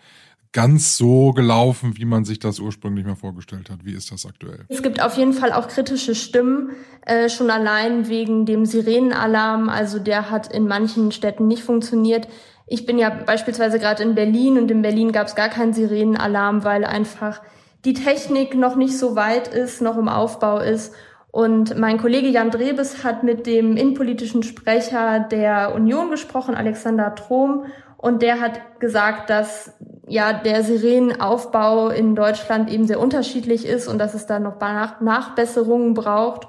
ganz 0.56 0.96
so 0.96 1.32
gelaufen, 1.32 1.98
wie 1.98 2.06
man 2.06 2.25
sich 2.25 2.38
das 2.38 2.60
ursprünglich 2.60 3.04
mal 3.04 3.14
vorgestellt 3.14 3.68
hat. 3.68 3.84
Wie 3.84 3.92
ist 3.92 4.10
das 4.10 4.25
aktuell? 4.25 4.64
Es 4.70 4.82
gibt 4.82 5.02
auf 5.02 5.18
jeden 5.18 5.34
Fall 5.34 5.52
auch 5.52 5.68
kritische 5.68 6.14
Stimmen, 6.14 6.70
äh, 7.02 7.28
schon 7.28 7.50
allein 7.50 8.08
wegen 8.08 8.46
dem 8.46 8.64
Sirenenalarm. 8.64 9.68
Also 9.68 9.98
der 9.98 10.30
hat 10.30 10.50
in 10.50 10.66
manchen 10.66 11.12
Städten 11.12 11.46
nicht 11.46 11.62
funktioniert. 11.62 12.26
Ich 12.66 12.86
bin 12.86 12.96
ja 12.96 13.10
beispielsweise 13.10 13.78
gerade 13.78 14.02
in 14.02 14.14
Berlin 14.14 14.56
und 14.56 14.70
in 14.70 14.80
Berlin 14.80 15.12
gab 15.12 15.26
es 15.26 15.34
gar 15.34 15.50
keinen 15.50 15.75
Sirenenalarm, 15.75 16.64
weil 16.64 16.86
einfach 16.86 17.42
die 17.84 17.92
Technik 17.92 18.54
noch 18.54 18.76
nicht 18.76 18.96
so 18.96 19.14
weit 19.14 19.48
ist, 19.48 19.82
noch 19.82 19.98
im 19.98 20.08
Aufbau 20.08 20.60
ist. 20.60 20.94
Und 21.30 21.78
mein 21.78 21.98
Kollege 21.98 22.28
Jan 22.28 22.50
Drebes 22.50 23.04
hat 23.04 23.25
mit 23.25 23.46
dem 23.46 23.76
innenpolitischen 23.76 24.42
Sprecher 24.42 25.20
der 25.20 25.75
Union 25.75 26.10
gesprochen, 26.10 26.54
Alexander 26.54 27.14
Trom, 27.14 27.66
und 27.98 28.22
der 28.22 28.40
hat 28.40 28.78
gesagt, 28.78 29.30
dass 29.30 29.72
ja 30.06 30.32
der 30.32 30.62
Sirenenaufbau 30.62 31.90
in 31.90 32.14
Deutschland 32.14 32.70
eben 32.70 32.86
sehr 32.86 33.00
unterschiedlich 33.00 33.66
ist 33.66 33.88
und 33.88 33.98
dass 33.98 34.14
es 34.14 34.26
da 34.26 34.38
noch 34.38 34.60
Nach 34.60 35.00
Nachbesserungen 35.00 35.94
braucht. 35.94 36.48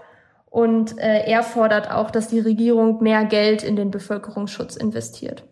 Und 0.50 0.98
äh, 0.98 1.26
er 1.26 1.44
fordert 1.44 1.92
auch, 1.92 2.10
dass 2.10 2.30
die 2.30 2.40
Regierung 2.40 3.04
mehr 3.04 3.26
Geld 3.26 3.64
in 3.64 3.76
den 3.76 3.92
Bevölkerungsschutz 3.92 4.76
investiert. 4.76 5.44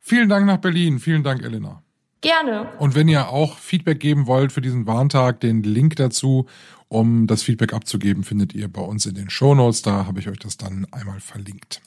Vielen 0.00 0.28
Dank 0.28 0.46
nach 0.46 0.58
Berlin. 0.58 0.98
Vielen 0.98 1.22
Dank, 1.22 1.42
Elena. 1.42 1.82
Gerne. 2.22 2.68
Und 2.78 2.94
wenn 2.94 3.08
ihr 3.08 3.28
auch 3.28 3.58
Feedback 3.58 4.00
geben 4.00 4.26
wollt 4.26 4.52
für 4.52 4.60
diesen 4.60 4.86
Warntag, 4.86 5.40
den 5.40 5.62
Link 5.62 5.96
dazu, 5.96 6.46
um 6.88 7.26
das 7.26 7.42
Feedback 7.42 7.72
abzugeben, 7.72 8.22
findet 8.22 8.54
ihr 8.54 8.68
bei 8.68 8.82
uns 8.82 9.06
in 9.06 9.14
den 9.14 9.30
Shownotes. 9.30 9.82
Da 9.82 10.06
habe 10.06 10.20
ich 10.20 10.28
euch 10.28 10.38
das 10.38 10.56
dann 10.56 10.86
einmal 10.92 11.20
verlinkt. 11.20 11.80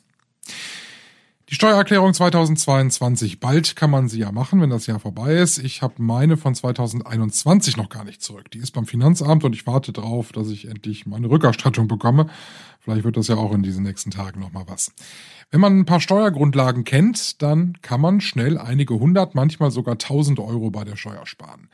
Die 1.49 1.53
Steuererklärung 1.53 2.11
2022, 2.11 3.39
bald 3.39 3.75
kann 3.75 3.91
man 3.91 4.07
sie 4.07 4.17
ja 4.17 4.31
machen, 4.31 4.61
wenn 4.61 4.71
das 4.71 4.87
Jahr 4.87 4.99
vorbei 4.99 5.35
ist. 5.35 5.59
Ich 5.59 5.83
habe 5.83 5.93
meine 6.01 6.37
von 6.37 6.55
2021 6.55 7.77
noch 7.77 7.89
gar 7.89 8.03
nicht 8.03 8.23
zurück. 8.23 8.49
Die 8.49 8.57
ist 8.57 8.71
beim 8.71 8.87
Finanzamt 8.87 9.43
und 9.43 9.53
ich 9.53 9.67
warte 9.67 9.93
drauf, 9.93 10.31
dass 10.31 10.49
ich 10.49 10.67
endlich 10.67 11.05
meine 11.05 11.29
Rückerstattung 11.29 11.87
bekomme. 11.87 12.31
Vielleicht 12.79 13.03
wird 13.03 13.15
das 13.15 13.27
ja 13.27 13.35
auch 13.35 13.53
in 13.53 13.61
diesen 13.61 13.83
nächsten 13.83 14.09
Tagen 14.09 14.39
noch 14.39 14.53
mal 14.53 14.63
was. 14.65 14.91
Wenn 15.51 15.61
man 15.61 15.77
ein 15.77 15.85
paar 15.85 16.01
Steuergrundlagen 16.01 16.83
kennt, 16.83 17.43
dann 17.43 17.77
kann 17.83 18.01
man 18.01 18.21
schnell 18.21 18.57
einige 18.57 18.95
hundert, 18.95 19.35
manchmal 19.35 19.69
sogar 19.69 19.99
tausend 19.99 20.39
Euro 20.39 20.71
bei 20.71 20.83
der 20.83 20.95
Steuer 20.95 21.27
sparen 21.27 21.69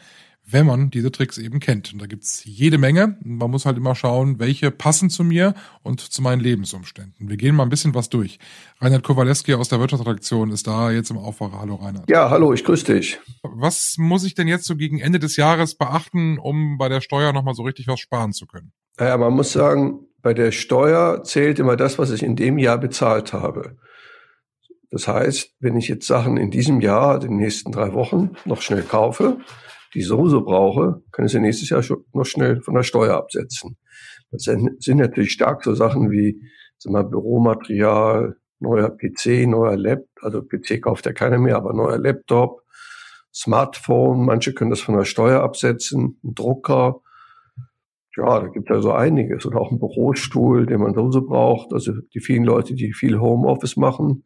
wenn 0.52 0.66
man 0.66 0.90
diese 0.90 1.12
Tricks 1.12 1.38
eben 1.38 1.60
kennt. 1.60 1.94
Und 1.94 2.02
da 2.02 2.06
gibt's 2.06 2.44
jede 2.46 2.78
Menge. 2.78 3.18
Man 3.24 3.52
muss 3.52 3.66
halt 3.66 3.78
immer 3.78 3.96
schauen, 3.96 4.40
welche 4.40 4.72
passen 4.72 5.10
zu 5.10 5.24
mir 5.24 5.54
und 5.84 6.02
zu 6.02 6.22
meinen 6.22 6.40
Lebensumständen. 6.42 7.30
Wir 7.30 7.38
gehen 7.38 7.56
mal 7.56 7.64
ein 7.64 7.70
bisschen 7.70 7.94
was 7.96 8.10
durch. 8.10 8.40
Reinhard 8.80 9.04
Kowaleski 9.04 9.54
aus 9.54 9.70
der 9.70 9.80
Wirtschaftsredaktion 9.80 10.52
ist 10.52 10.68
da 10.68 10.92
jetzt 10.92 11.12
im 11.12 11.18
Aufwacher. 11.18 11.60
Hallo 11.60 11.76
Reinhard. 11.76 12.10
Ja, 12.10 12.30
hallo, 12.30 12.54
ich 12.54 12.64
grüße 12.64 12.94
dich. 12.94 13.20
Was 13.44 13.96
muss 13.98 14.24
ich 14.24 14.36
denn 14.36 14.48
jetzt 14.48 14.66
so 14.66 14.76
gegen 14.76 15.00
Ende 15.00 15.20
des 15.20 15.36
Jahres 15.36 15.76
beachten, 15.76 16.38
um 16.38 16.78
bei 16.78 16.90
der 16.90 17.02
Steuer 17.02 17.34
nochmal 17.34 17.54
so 17.54 17.64
richtig 17.64 17.88
was 17.88 18.00
sparen 18.00 18.34
zu 18.34 18.46
können? 18.46 18.72
Naja, 18.98 19.18
man 19.18 19.34
muss 19.34 19.52
sagen, 19.52 20.08
bei 20.22 20.34
der 20.34 20.52
Steuer 20.52 21.24
zählt 21.24 21.60
immer 21.60 21.76
das, 21.76 21.98
was 21.98 22.12
ich 22.12 22.24
in 22.24 22.36
dem 22.36 22.58
Jahr 22.58 22.78
bezahlt 22.78 23.34
habe. 23.34 23.78
Das 24.92 25.08
heißt, 25.08 25.56
wenn 25.60 25.78
ich 25.78 25.88
jetzt 25.88 26.06
Sachen 26.06 26.36
in 26.38 26.52
diesem 26.52 26.82
Jahr, 26.82 27.20
den 27.20 27.38
nächsten 27.38 27.72
drei 27.72 27.94
Wochen, 27.94 28.32
noch 28.44 28.62
schnell 28.62 28.84
kaufe, 28.84 29.38
die 29.94 30.00
ich 30.00 30.08
sowieso 30.08 30.42
brauche, 30.44 31.02
kann 31.12 31.26
ich 31.26 31.32
sie 31.32 31.40
nächstes 31.40 31.70
Jahr 31.70 31.84
schon 31.84 32.04
noch 32.14 32.26
schnell 32.26 32.62
von 32.62 32.76
der 32.76 32.84
Steuer 32.84 33.16
absetzen. 33.16 33.78
Das 34.32 34.44
sind 34.44 34.98
natürlich 34.98 35.32
stark 35.32 35.64
so 35.64 35.74
Sachen 35.74 36.10
wie 36.12 36.42
sag 36.78 36.94
mal, 36.94 37.04
Büromaterial, 37.04 38.38
neuer 38.60 38.90
PC, 38.90 39.48
neuer 39.48 39.78
Laptop, 39.78 40.08
also 40.22 40.42
PC 40.42 40.82
kauft 40.82 41.06
ja 41.06 41.14
keiner 41.14 41.38
mehr, 41.38 41.58
aber 41.58 41.74
neuer 41.74 41.98
Laptop, 41.98 42.64
Smartphone, 43.34 44.26
manche 44.26 44.54
können 44.54 44.72
das 44.72 44.82
von 44.82 44.98
der 44.98 45.06
Steuer 45.06 45.42
absetzen, 45.42 46.20
ein 46.24 46.34
Drucker, 46.34 47.02
ja, 48.18 48.40
da 48.42 48.48
gibt 48.48 48.70
es 48.70 48.76
also 48.76 48.92
einiges. 48.92 49.46
Oder 49.46 49.62
auch 49.62 49.72
ein 49.72 49.80
Bürostuhl, 49.80 50.66
den 50.66 50.82
man 50.82 50.94
sowieso 50.94 51.22
braucht. 51.22 51.74
Also 51.74 51.94
die 52.14 52.20
vielen 52.20 52.44
Leute, 52.44 52.74
die 52.74 52.94
viel 52.94 53.20
Homeoffice 53.20 53.78
machen, 53.78 54.26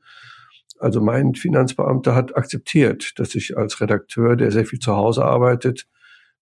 also 0.80 1.02
mein 1.02 1.36
Finanzbeamter 1.36 2.16
hat 2.16 2.36
akzeptiert, 2.36 3.14
dass 3.18 3.36
ich 3.36 3.58
als 3.58 3.82
Redakteur, 3.82 4.36
der 4.36 4.52
sehr 4.52 4.66
viel 4.66 4.80
zu 4.80 4.96
Hause 4.96 5.26
arbeitet, 5.26 5.88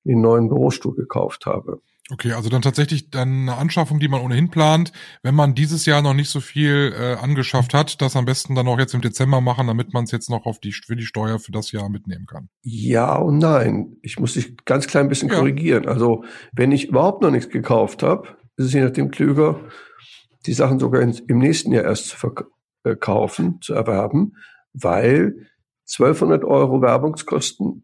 einen 0.06 0.22
neuen 0.22 0.50
Bürostuhl 0.50 0.96
gekauft 0.96 1.46
habe. 1.46 1.82
Okay, 2.12 2.34
also 2.34 2.50
dann 2.50 2.62
tatsächlich 2.62 3.12
dann 3.12 3.44
eine 3.44 3.58
Anschaffung, 3.58 4.00
die 4.00 4.10
man 4.10 4.20
ohnehin 4.20 4.50
plant, 4.50 4.92
wenn 5.22 5.36
man 5.36 5.56
dieses 5.56 5.86
Jahr 5.86 6.02
noch 6.02 6.14
nicht 6.14 6.30
so 6.30 6.42
viel 6.42 6.94
äh, 6.94 7.14
angeschafft 7.14 7.74
hat, 7.74 8.02
das 8.02 8.18
am 8.18 8.26
besten 8.26 8.56
dann 8.56 8.68
auch 8.68 8.78
jetzt 8.78 8.94
im 8.94 9.00
Dezember 9.00 9.40
machen, 9.40 9.68
damit 9.68 9.94
man 9.94 10.04
es 10.04 10.12
jetzt 10.12 10.30
noch 10.30 10.46
auf 10.46 10.60
die 10.60 10.74
für 10.74 10.98
die 10.98 11.06
Steuer 11.06 11.40
für 11.40 11.54
das 11.54 11.72
Jahr 11.72 11.88
mitnehmen 11.88 12.26
kann. 12.26 12.50
Ja 12.62 13.16
und 13.16 13.38
nein. 13.38 13.96
Ich 14.02 14.20
muss 14.20 14.34
dich 14.34 14.58
ganz 14.66 14.88
klein 14.88 15.08
bisschen 15.08 15.30
ja. 15.30 15.36
korrigieren. 15.36 15.88
Also 15.88 16.26
wenn 16.52 16.74
ich 16.74 16.90
überhaupt 16.90 17.22
noch 17.22 17.32
nichts 17.32 17.50
gekauft 17.50 18.04
habe, 18.04 18.28
ist 18.58 18.66
es 18.66 18.74
je 18.74 18.82
nachdem 18.82 19.10
klüger, 19.10 19.62
die 20.46 20.54
Sachen 20.54 20.80
sogar 20.80 21.02
in, 21.02 21.14
im 21.28 21.38
nächsten 21.38 21.72
Jahr 21.72 21.86
erst 21.86 22.10
zu 22.10 22.18
äh, 22.84 22.96
kaufen, 22.96 23.62
zu 23.62 23.74
erwerben, 23.74 24.36
weil 24.74 25.48
1200 25.88 26.44
Euro 26.44 26.82
Werbungskosten 26.82 27.84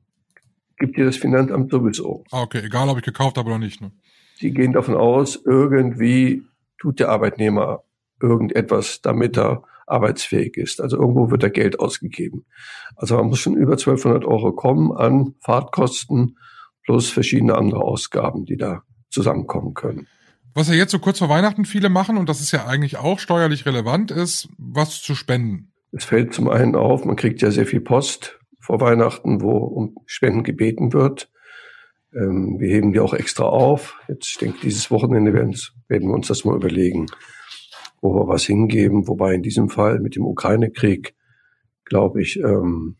gibt 0.77 0.97
dir 0.97 1.05
das 1.05 1.17
Finanzamt 1.17 1.71
sowieso. 1.71 2.23
Ah, 2.31 2.41
okay, 2.41 2.61
egal 2.63 2.89
ob 2.89 2.97
ich 2.97 3.03
gekauft 3.03 3.37
habe 3.37 3.49
oder 3.49 3.59
nicht. 3.59 3.81
Ne? 3.81 3.91
Sie 4.37 4.51
gehen 4.51 4.73
davon 4.73 4.95
aus, 4.95 5.39
irgendwie 5.45 6.43
tut 6.79 6.99
der 6.99 7.09
Arbeitnehmer 7.09 7.83
irgendetwas, 8.21 9.01
damit 9.01 9.37
er 9.37 9.63
arbeitsfähig 9.85 10.55
ist. 10.57 10.81
Also 10.81 10.97
irgendwo 10.97 11.31
wird 11.31 11.43
da 11.43 11.49
Geld 11.49 11.79
ausgegeben. 11.79 12.45
Also 12.95 13.17
man 13.17 13.27
muss 13.27 13.39
schon 13.39 13.55
über 13.55 13.73
1200 13.73 14.23
Euro 14.25 14.53
kommen 14.53 14.91
an 14.91 15.35
Fahrtkosten 15.41 16.37
plus 16.83 17.09
verschiedene 17.09 17.55
andere 17.55 17.81
Ausgaben, 17.81 18.45
die 18.45 18.57
da 18.57 18.83
zusammenkommen 19.09 19.73
können. 19.73 20.07
Was 20.59 20.67
ja 20.67 20.73
jetzt 20.73 20.91
so 20.91 20.99
kurz 20.99 21.19
vor 21.19 21.29
Weihnachten 21.29 21.63
viele 21.63 21.87
machen, 21.87 22.17
und 22.17 22.27
das 22.27 22.41
ist 22.41 22.51
ja 22.51 22.65
eigentlich 22.65 22.97
auch 22.97 23.19
steuerlich 23.19 23.65
relevant, 23.65 24.11
ist, 24.11 24.49
was 24.57 25.01
zu 25.01 25.15
spenden. 25.15 25.71
Es 25.93 26.03
fällt 26.03 26.33
zum 26.33 26.49
einen 26.49 26.75
auf, 26.75 27.05
man 27.05 27.15
kriegt 27.15 27.41
ja 27.41 27.49
sehr 27.49 27.65
viel 27.65 27.79
Post 27.79 28.37
vor 28.59 28.81
Weihnachten, 28.81 29.39
wo 29.39 29.51
um 29.51 29.95
Spenden 30.05 30.43
gebeten 30.43 30.91
wird. 30.91 31.31
Ähm, 32.13 32.59
wir 32.59 32.67
heben 32.67 32.91
die 32.91 32.99
auch 32.99 33.13
extra 33.13 33.45
auf. 33.45 34.01
Jetzt, 34.09 34.31
ich 34.31 34.37
denke, 34.37 34.57
dieses 34.61 34.91
Wochenende 34.91 35.33
werden, 35.33 35.55
werden 35.87 36.09
wir 36.09 36.13
uns 36.13 36.27
das 36.27 36.43
mal 36.43 36.57
überlegen, 36.57 37.05
wo 38.01 38.13
wir 38.13 38.27
was 38.27 38.43
hingeben. 38.43 39.07
Wobei 39.07 39.35
in 39.35 39.43
diesem 39.43 39.69
Fall 39.69 40.01
mit 40.01 40.17
dem 40.17 40.25
Ukraine-Krieg, 40.25 41.15
glaube 41.85 42.21
ich, 42.21 42.37
ähm, 42.37 42.97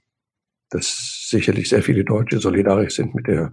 dass 0.70 1.28
sicherlich 1.28 1.68
sehr 1.68 1.84
viele 1.84 2.06
Deutsche 2.06 2.40
solidarisch 2.40 2.96
sind 2.96 3.16
mit 3.16 3.28
der 3.28 3.52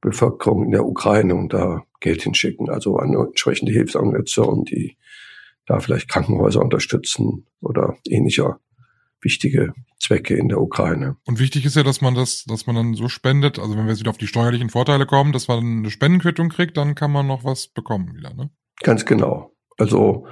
Bevölkerung 0.00 0.64
in 0.64 0.72
der 0.72 0.84
Ukraine 0.84 1.36
und 1.36 1.54
da 1.54 1.85
Geld 2.00 2.22
hinschicken, 2.22 2.68
also 2.68 2.96
an 2.96 3.14
entsprechende 3.14 3.72
Hilfsorganisationen, 3.72 4.64
die 4.64 4.96
da 5.66 5.80
vielleicht 5.80 6.08
Krankenhäuser 6.08 6.62
unterstützen 6.62 7.46
oder 7.60 7.96
ähnlicher 8.08 8.60
wichtige 9.20 9.72
Zwecke 9.98 10.36
in 10.36 10.48
der 10.48 10.60
Ukraine. 10.60 11.16
Und 11.24 11.40
wichtig 11.40 11.64
ist 11.64 11.74
ja, 11.74 11.82
dass 11.82 12.00
man 12.00 12.14
das, 12.14 12.44
dass 12.44 12.66
man 12.66 12.76
dann 12.76 12.94
so 12.94 13.08
spendet, 13.08 13.58
also 13.58 13.76
wenn 13.76 13.84
wir 13.84 13.90
jetzt 13.90 14.00
wieder 14.00 14.10
auf 14.10 14.18
die 14.18 14.26
steuerlichen 14.26 14.70
Vorteile 14.70 15.06
kommen, 15.06 15.32
dass 15.32 15.48
man 15.48 15.58
eine 15.58 15.90
Spendenquittung 15.90 16.48
kriegt, 16.48 16.76
dann 16.76 16.94
kann 16.94 17.10
man 17.10 17.26
noch 17.26 17.44
was 17.44 17.68
bekommen 17.68 18.14
wieder, 18.14 18.32
ne? 18.34 18.50
Ganz 18.82 19.04
genau. 19.04 19.52
Also 19.78 20.26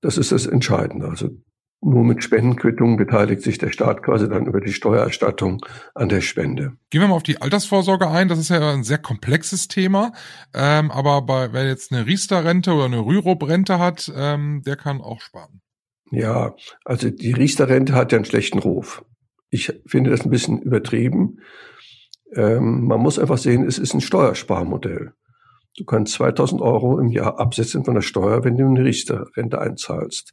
das 0.00 0.18
ist 0.18 0.32
das 0.32 0.46
Entscheidende. 0.46 1.06
Also 1.08 1.30
nur 1.84 2.02
mit 2.04 2.24
Spendenquittungen 2.24 2.96
beteiligt 2.96 3.42
sich 3.42 3.58
der 3.58 3.70
Staat 3.70 4.02
quasi 4.02 4.28
dann 4.28 4.46
über 4.46 4.60
die 4.60 4.72
Steuererstattung 4.72 5.64
an 5.94 6.08
der 6.08 6.22
Spende. 6.22 6.72
Gehen 6.90 7.02
wir 7.02 7.08
mal 7.08 7.14
auf 7.14 7.22
die 7.22 7.42
Altersvorsorge 7.42 8.08
ein. 8.08 8.28
Das 8.28 8.38
ist 8.38 8.48
ja 8.48 8.72
ein 8.72 8.84
sehr 8.84 8.98
komplexes 8.98 9.68
Thema. 9.68 10.12
Ähm, 10.54 10.90
aber 10.90 11.22
bei, 11.22 11.52
wer 11.52 11.66
jetzt 11.66 11.92
eine 11.92 12.06
Riester-Rente 12.06 12.72
oder 12.72 12.86
eine 12.86 13.04
Rürup-Rente 13.04 13.78
hat, 13.78 14.10
ähm, 14.16 14.62
der 14.64 14.76
kann 14.76 15.00
auch 15.00 15.20
sparen. 15.20 15.60
Ja, 16.10 16.54
also 16.84 17.10
die 17.10 17.32
Riester-Rente 17.32 17.94
hat 17.94 18.12
ja 18.12 18.16
einen 18.16 18.24
schlechten 18.24 18.58
Ruf. 18.58 19.04
Ich 19.50 19.72
finde 19.86 20.10
das 20.10 20.24
ein 20.24 20.30
bisschen 20.30 20.62
übertrieben. 20.62 21.40
Ähm, 22.34 22.86
man 22.86 23.00
muss 23.00 23.18
einfach 23.18 23.38
sehen, 23.38 23.64
es 23.66 23.78
ist 23.78 23.94
ein 23.94 24.00
Steuersparmodell. 24.00 25.12
Du 25.76 25.84
kannst 25.84 26.14
2000 26.14 26.62
Euro 26.62 26.98
im 26.98 27.08
Jahr 27.08 27.38
absetzen 27.38 27.84
von 27.84 27.94
der 27.94 28.02
Steuer, 28.02 28.44
wenn 28.44 28.56
du 28.56 28.64
eine 28.64 28.84
Riester-Rente 28.84 29.60
einzahlst. 29.60 30.32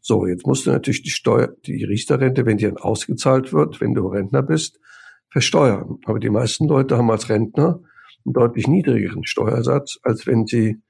So, 0.00 0.26
jetzt 0.26 0.46
musst 0.46 0.66
du 0.66 0.70
natürlich 0.70 1.02
die 1.02 1.10
Steuer, 1.10 1.48
die 1.66 1.84
Riester-Rente, 1.84 2.46
wenn 2.46 2.56
die 2.56 2.64
dann 2.64 2.76
ausgezahlt 2.76 3.52
wird, 3.52 3.80
wenn 3.80 3.94
du 3.94 4.06
Rentner 4.06 4.42
bist, 4.42 4.78
versteuern. 5.28 5.98
Aber 6.04 6.18
die 6.18 6.30
meisten 6.30 6.66
Leute 6.66 6.96
haben 6.96 7.10
als 7.10 7.28
Rentner 7.28 7.80
einen 8.24 8.32
deutlich 8.32 8.66
niedrigeren 8.66 9.24
Steuersatz, 9.24 9.98
als 10.02 10.26
wenn 10.26 10.46
sie 10.46 10.82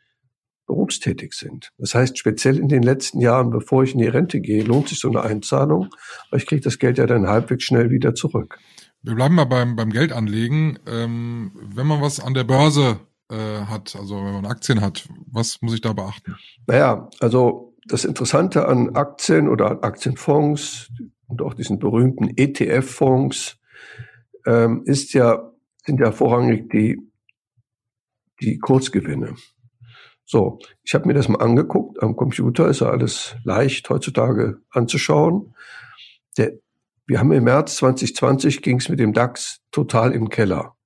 berufstätig 0.67 1.33
sind. 1.33 1.73
Das 1.79 1.95
heißt, 1.97 2.17
speziell 2.17 2.57
in 2.57 2.69
den 2.69 2.85
letzten 2.85 3.21
Jahren, 3.21 3.51
bevor 3.51 3.83
ich 3.83 3.93
in 3.93 3.99
die 3.99 4.07
Rente 4.07 4.41
gehe, 4.41 4.63
lohnt 4.63 4.89
sich 4.89 5.01
so 5.01 5.09
eine 5.09 5.23
Einzahlung, 5.23 5.89
weil 6.31 6.39
ich 6.39 6.47
kriege 6.47 6.63
das 6.63 6.79
Geld 6.79 6.99
ja 6.99 7.07
dann 7.07 7.27
halbwegs 7.27 7.65
schnell 7.65 7.91
wieder 7.91 8.15
zurück. 8.15 8.59
Wir 9.03 9.17
bleiben 9.17 9.35
mal 9.35 9.47
beim, 9.47 9.75
beim 9.75 9.91
Geldanlegen. 9.91 10.79
Ähm, 10.87 11.53
wenn 11.75 11.87
man 11.89 12.01
was 12.01 12.21
an 12.21 12.35
der 12.35 12.45
Börse 12.45 13.01
äh, 13.31 13.35
hat, 13.35 13.97
also 13.97 14.17
wenn 14.25 14.33
man 14.33 14.47
Aktien 14.47 14.81
hat, 14.81 15.09
was 15.27 15.61
muss 15.61 15.75
ich 15.75 15.81
da 15.81 15.93
beachten? 15.93 16.37
Naja, 16.67 17.09
also 17.19 17.70
das 17.87 18.05
Interessante 18.05 18.67
an 18.67 18.95
Aktien 18.97 19.49
oder 19.49 19.71
an 19.71 19.81
Aktienfonds 19.81 20.91
und 21.27 21.43
auch 21.43 21.55
diesen 21.55 21.79
berühmten 21.79 22.29
ETF-Fonds 22.37 23.59
ähm, 24.47 24.83
ist 24.85 25.13
ja, 25.13 25.53
sind 25.85 26.01
ja 26.01 26.13
vorrangig 26.13 26.71
die, 26.71 27.01
die 28.41 28.59
Kurzgewinne. 28.59 29.35
So, 30.25 30.61
ich 30.85 30.95
habe 30.95 31.09
mir 31.09 31.15
das 31.15 31.29
mal 31.29 31.41
angeguckt. 31.41 32.03
Am 32.03 32.15
Computer 32.15 32.69
ist 32.69 32.81
ja 32.81 32.91
alles 32.91 33.37
leicht 33.45 33.91
heutzutage 33.91 34.61
anzuschauen. 34.71 35.55
Der, 36.37 36.53
wir 37.07 37.19
haben 37.19 37.33
im 37.33 37.45
März 37.45 37.77
2020 37.77 38.63
ging 38.63 38.79
es 38.79 38.89
mit 38.89 39.01
dem 39.01 39.13
DAX 39.13 39.61
total 39.73 40.13
im 40.13 40.29
Keller, 40.29 40.77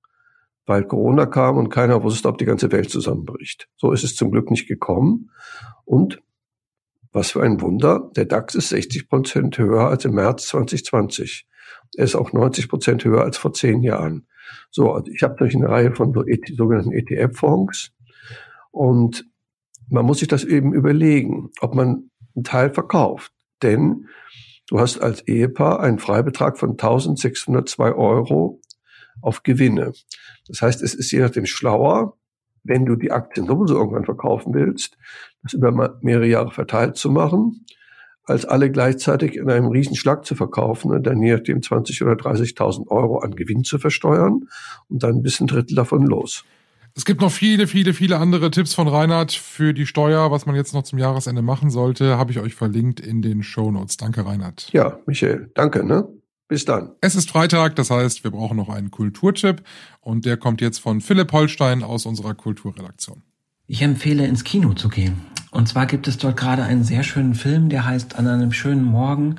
weil 0.65 0.85
Corona 0.85 1.27
kam 1.27 1.57
und 1.57 1.69
keiner 1.69 2.01
wusste, 2.01 2.27
ob 2.27 2.39
die 2.39 2.45
ganze 2.45 2.71
Welt 2.71 2.89
zusammenbricht. 2.89 3.69
So 3.77 3.91
ist 3.91 4.03
es 4.03 4.15
zum 4.15 4.31
Glück 4.31 4.49
nicht 4.49 4.67
gekommen. 4.67 5.29
Und 5.83 6.23
was 7.15 7.31
für 7.31 7.41
ein 7.41 7.61
Wunder, 7.61 8.11
der 8.15 8.25
DAX 8.25 8.55
ist 8.55 8.69
60 8.69 9.07
Prozent 9.07 9.57
höher 9.57 9.87
als 9.87 10.03
im 10.03 10.15
März 10.15 10.47
2020. 10.47 11.47
Er 11.95 12.03
ist 12.03 12.15
auch 12.15 12.33
90 12.33 12.67
Prozent 12.67 13.05
höher 13.05 13.21
als 13.23 13.37
vor 13.37 13.53
zehn 13.53 13.83
Jahren. 13.83 14.27
So, 14.69 14.91
also 14.91 15.09
ich 15.09 15.23
habe 15.23 15.35
durch 15.37 15.55
eine 15.55 15.69
Reihe 15.69 15.95
von 15.95 16.13
e 16.27 16.39
sogenannten 16.53 16.91
ETF-Fonds 16.91 17.93
und 18.71 19.25
man 19.87 20.05
muss 20.05 20.19
sich 20.19 20.27
das 20.27 20.43
eben 20.43 20.73
überlegen, 20.73 21.51
ob 21.61 21.73
man 21.73 22.09
einen 22.35 22.43
Teil 22.43 22.73
verkauft. 22.73 23.31
Denn 23.63 24.07
du 24.67 24.79
hast 24.79 24.97
als 24.99 25.21
Ehepaar 25.21 25.79
einen 25.79 25.99
Freibetrag 25.99 26.57
von 26.57 26.71
1602 26.71 27.93
Euro 27.93 28.59
auf 29.21 29.43
Gewinne. 29.43 29.93
Das 30.49 30.61
heißt, 30.61 30.81
es 30.81 30.93
ist 30.93 31.11
je 31.11 31.19
nachdem 31.19 31.45
schlauer, 31.45 32.17
wenn 32.65 32.85
du 32.85 32.95
die 32.95 33.11
Aktien 33.11 33.47
sowieso 33.47 33.75
irgendwann 33.75 34.05
verkaufen 34.05 34.53
willst, 34.53 34.97
das 35.43 35.53
über 35.53 35.97
mehrere 36.01 36.27
Jahre 36.27 36.51
verteilt 36.51 36.97
zu 36.97 37.09
machen, 37.09 37.65
als 38.25 38.45
alle 38.45 38.71
gleichzeitig 38.71 39.35
in 39.35 39.49
einem 39.49 39.67
Riesenschlag 39.67 40.25
zu 40.25 40.35
verkaufen 40.35 40.91
und 40.91 41.05
dann 41.05 41.21
je 41.21 41.33
nachdem 41.33 41.61
20 41.61 42.01
oder 42.03 42.13
30.000 42.13 42.87
Euro 42.87 43.19
an 43.19 43.35
Gewinn 43.35 43.63
zu 43.63 43.77
versteuern 43.77 44.47
und 44.89 45.03
dann 45.03 45.21
bis 45.21 45.39
ein 45.39 45.47
Drittel 45.47 45.75
davon 45.75 46.05
los. 46.05 46.43
Es 46.97 47.03
gibt 47.03 47.19
noch 47.21 47.31
viele, 47.31 47.67
viele, 47.67 47.93
viele 47.93 48.17
andere 48.17 48.49
Tipps 48.51 48.73
von 48.73 48.87
Reinhard 48.87 49.33
für 49.33 49.73
die 49.73 49.85
Steuer, 49.85 50.31
was 50.31 50.45
man 50.45 50.55
jetzt 50.55 50.73
noch 50.73 50.83
zum 50.83 50.97
Jahresende 50.97 51.41
machen 51.41 51.69
sollte, 51.69 52.17
habe 52.17 52.31
ich 52.31 52.39
euch 52.39 52.55
verlinkt 52.55 53.01
in 53.01 53.21
den 53.21 53.43
Show 53.43 53.69
Notes. 53.69 53.97
Danke, 53.97 54.25
Reinhard. 54.25 54.69
Ja, 54.71 54.97
Michael, 55.05 55.51
danke, 55.55 55.85
ne? 55.85 56.07
Bis 56.47 56.65
dann. 56.65 56.91
Es 57.01 57.15
ist 57.15 57.31
Freitag, 57.31 57.75
das 57.75 57.89
heißt, 57.89 58.23
wir 58.23 58.31
brauchen 58.31 58.57
noch 58.57 58.69
einen 58.69 58.91
Kulturtipp 58.91 59.63
und 59.99 60.25
der 60.25 60.37
kommt 60.37 60.61
jetzt 60.61 60.79
von 60.79 61.01
Philipp 61.01 61.31
Holstein 61.31 61.83
aus 61.83 62.05
unserer 62.05 62.35
Kulturredaktion. 62.35 63.23
Ich 63.67 63.81
empfehle 63.81 64.27
ins 64.27 64.43
Kino 64.43 64.73
zu 64.73 64.89
gehen. 64.89 65.21
Und 65.49 65.67
zwar 65.67 65.87
gibt 65.87 66.07
es 66.07 66.17
dort 66.17 66.37
gerade 66.37 66.63
einen 66.63 66.83
sehr 66.83 67.01
schönen 67.01 67.33
Film, 67.33 67.69
der 67.69 67.85
heißt 67.85 68.15
An 68.15 68.27
einem 68.27 68.51
schönen 68.51 68.83
Morgen. 68.83 69.37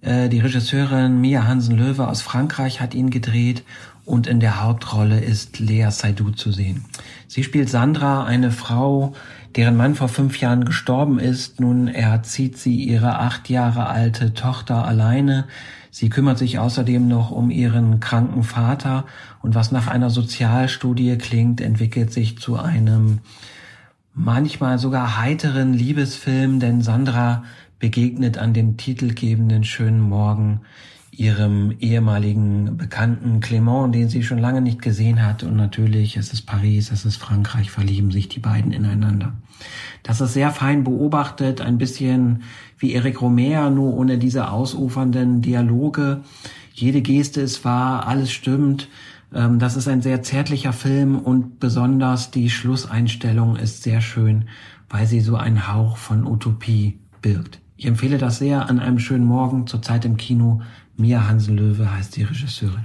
Äh, 0.00 0.28
die 0.28 0.40
Regisseurin 0.40 1.20
Mia 1.20 1.46
Hansen-Löwe 1.46 2.08
aus 2.08 2.20
Frankreich 2.20 2.80
hat 2.80 2.94
ihn 2.94 3.10
gedreht 3.10 3.62
und 4.04 4.26
in 4.26 4.40
der 4.40 4.62
Hauptrolle 4.62 5.20
ist 5.20 5.58
Lea 5.58 5.88
Seydoux 5.90 6.32
zu 6.32 6.52
sehen. 6.52 6.84
Sie 7.26 7.42
spielt 7.42 7.68
Sandra, 7.68 8.24
eine 8.24 8.50
Frau, 8.50 9.14
deren 9.56 9.76
Mann 9.76 9.94
vor 9.94 10.08
fünf 10.08 10.40
Jahren 10.40 10.64
gestorben 10.64 11.18
ist. 11.18 11.60
Nun 11.60 11.88
erzieht 11.88 12.58
sie 12.58 12.76
ihre 12.76 13.18
acht 13.18 13.48
Jahre 13.48 13.86
alte 13.86 14.34
Tochter 14.34 14.84
alleine. 14.84 15.44
Sie 15.90 16.10
kümmert 16.10 16.38
sich 16.38 16.58
außerdem 16.58 17.06
noch 17.06 17.30
um 17.30 17.50
ihren 17.50 18.00
kranken 18.00 18.42
Vater 18.42 19.04
und 19.42 19.54
was 19.54 19.70
nach 19.70 19.86
einer 19.86 20.10
Sozialstudie 20.10 21.16
klingt, 21.18 21.60
entwickelt 21.60 22.12
sich 22.12 22.38
zu 22.38 22.58
einem 22.58 23.20
manchmal 24.12 24.78
sogar 24.78 25.20
heiteren 25.20 25.72
Liebesfilm, 25.72 26.60
denn 26.60 26.82
Sandra 26.82 27.44
begegnet 27.78 28.38
an 28.38 28.54
dem 28.54 28.76
titelgebenden 28.76 29.64
schönen 29.64 30.00
Morgen 30.00 30.62
ihrem 31.16 31.74
ehemaligen 31.80 32.76
Bekannten 32.76 33.40
Clement, 33.40 33.94
den 33.94 34.08
sie 34.08 34.22
schon 34.22 34.38
lange 34.38 34.60
nicht 34.60 34.82
gesehen 34.82 35.24
hat. 35.24 35.42
Und 35.42 35.56
natürlich, 35.56 36.16
es 36.16 36.32
ist 36.32 36.42
Paris, 36.42 36.90
es 36.90 37.04
ist 37.04 37.16
Frankreich, 37.16 37.70
verlieben 37.70 38.10
sich 38.10 38.28
die 38.28 38.40
beiden 38.40 38.72
ineinander. 38.72 39.32
Das 40.02 40.20
ist 40.20 40.34
sehr 40.34 40.50
fein 40.50 40.84
beobachtet, 40.84 41.60
ein 41.60 41.78
bisschen 41.78 42.42
wie 42.78 42.94
Eric 42.94 43.22
Romer, 43.22 43.70
nur 43.70 43.94
ohne 43.94 44.18
diese 44.18 44.50
ausufernden 44.50 45.40
Dialoge. 45.40 46.22
Jede 46.72 47.02
Geste 47.02 47.40
ist 47.40 47.64
wahr, 47.64 48.06
alles 48.06 48.32
stimmt. 48.32 48.88
Ähm, 49.32 49.58
das 49.58 49.76
ist 49.76 49.88
ein 49.88 50.02
sehr 50.02 50.22
zärtlicher 50.22 50.72
Film 50.72 51.18
und 51.18 51.60
besonders 51.60 52.30
die 52.30 52.50
Schlusseinstellung 52.50 53.56
ist 53.56 53.82
sehr 53.82 54.00
schön, 54.00 54.46
weil 54.90 55.06
sie 55.06 55.20
so 55.20 55.36
einen 55.36 55.72
Hauch 55.72 55.96
von 55.96 56.26
Utopie 56.26 56.98
birgt. 57.22 57.60
Ich 57.76 57.86
empfehle 57.86 58.18
das 58.18 58.38
sehr 58.38 58.68
an 58.68 58.78
einem 58.78 58.98
schönen 58.98 59.24
Morgen 59.24 59.66
zur 59.66 59.82
Zeit 59.82 60.04
im 60.04 60.16
Kino. 60.16 60.60
Mia 60.96 61.26
Hansen-Löwe 61.26 61.92
heißt 61.92 62.16
die 62.16 62.22
Regisseurin. 62.22 62.84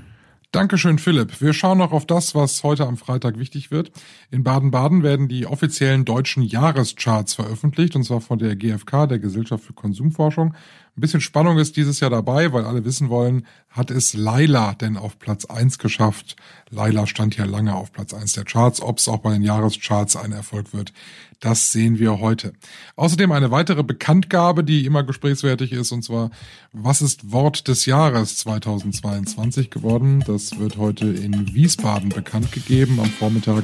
Dankeschön, 0.51 0.97
Philipp. 0.97 1.41
Wir 1.41 1.53
schauen 1.53 1.77
noch 1.77 1.91
auf 1.91 2.07
das, 2.07 2.33
was 2.33 2.63
heute 2.63 2.87
am 2.87 2.97
Freitag 2.97 3.37
wichtig 3.37 3.69
wird. 3.69 3.91
In 4.31 4.43
Baden-Baden 4.43 5.03
werden 5.03 5.27
die 5.27 5.45
offiziellen 5.45 6.05
deutschen 6.05 6.41
Jahrescharts 6.41 7.35
veröffentlicht, 7.35 7.95
und 7.95 8.03
zwar 8.03 8.19
von 8.19 8.39
der 8.39 8.55
GfK, 8.55 9.05
der 9.05 9.19
Gesellschaft 9.19 9.63
für 9.63 9.73
Konsumforschung. 9.73 10.55
Ein 10.99 11.01
bisschen 11.01 11.21
Spannung 11.21 11.59
ist 11.59 11.77
dieses 11.77 12.01
Jahr 12.01 12.09
dabei, 12.09 12.51
weil 12.51 12.65
alle 12.65 12.83
wissen 12.83 13.07
wollen, 13.07 13.47
hat 13.69 13.89
es 13.89 14.13
Laila 14.13 14.73
denn 14.73 14.97
auf 14.97 15.17
Platz 15.17 15.45
eins 15.45 15.79
geschafft? 15.79 16.35
Laila 16.71 17.07
stand 17.07 17.37
ja 17.37 17.45
lange 17.45 17.73
auf 17.73 17.93
Platz 17.93 18.13
eins 18.13 18.33
der 18.33 18.43
Charts. 18.43 18.81
Ob 18.81 18.97
es 18.97 19.07
auch 19.07 19.19
bei 19.19 19.31
den 19.31 19.41
Jahrescharts 19.41 20.17
ein 20.17 20.33
Erfolg 20.33 20.73
wird, 20.73 20.91
das 21.39 21.71
sehen 21.71 21.99
wir 21.99 22.19
heute. 22.19 22.51
Außerdem 22.97 23.31
eine 23.31 23.49
weitere 23.49 23.81
Bekanntgabe, 23.81 24.65
die 24.65 24.85
immer 24.85 25.03
gesprächswertig 25.03 25.71
ist, 25.71 25.93
und 25.93 26.03
zwar, 26.03 26.31
was 26.73 27.01
ist 27.01 27.31
Wort 27.31 27.69
des 27.69 27.85
Jahres 27.85 28.35
2022 28.35 29.69
geworden? 29.69 30.21
Das 30.27 30.59
wird 30.59 30.75
heute 30.75 31.07
in 31.07 31.53
Wiesbaden 31.55 32.09
bekannt 32.09 32.51
gegeben 32.51 32.99
am 32.99 33.09
Vormittag. 33.09 33.63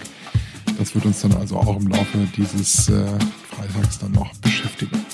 Das 0.78 0.96
wird 0.96 1.06
uns 1.06 1.20
dann 1.20 1.34
also 1.34 1.58
auch 1.58 1.76
im 1.76 1.88
Laufe 1.90 2.30
dieses 2.38 2.88
äh, 2.88 3.06
Freitags 3.50 4.00
dann 4.00 4.14
noch 4.14 4.34
beschäftigen. 4.38 5.06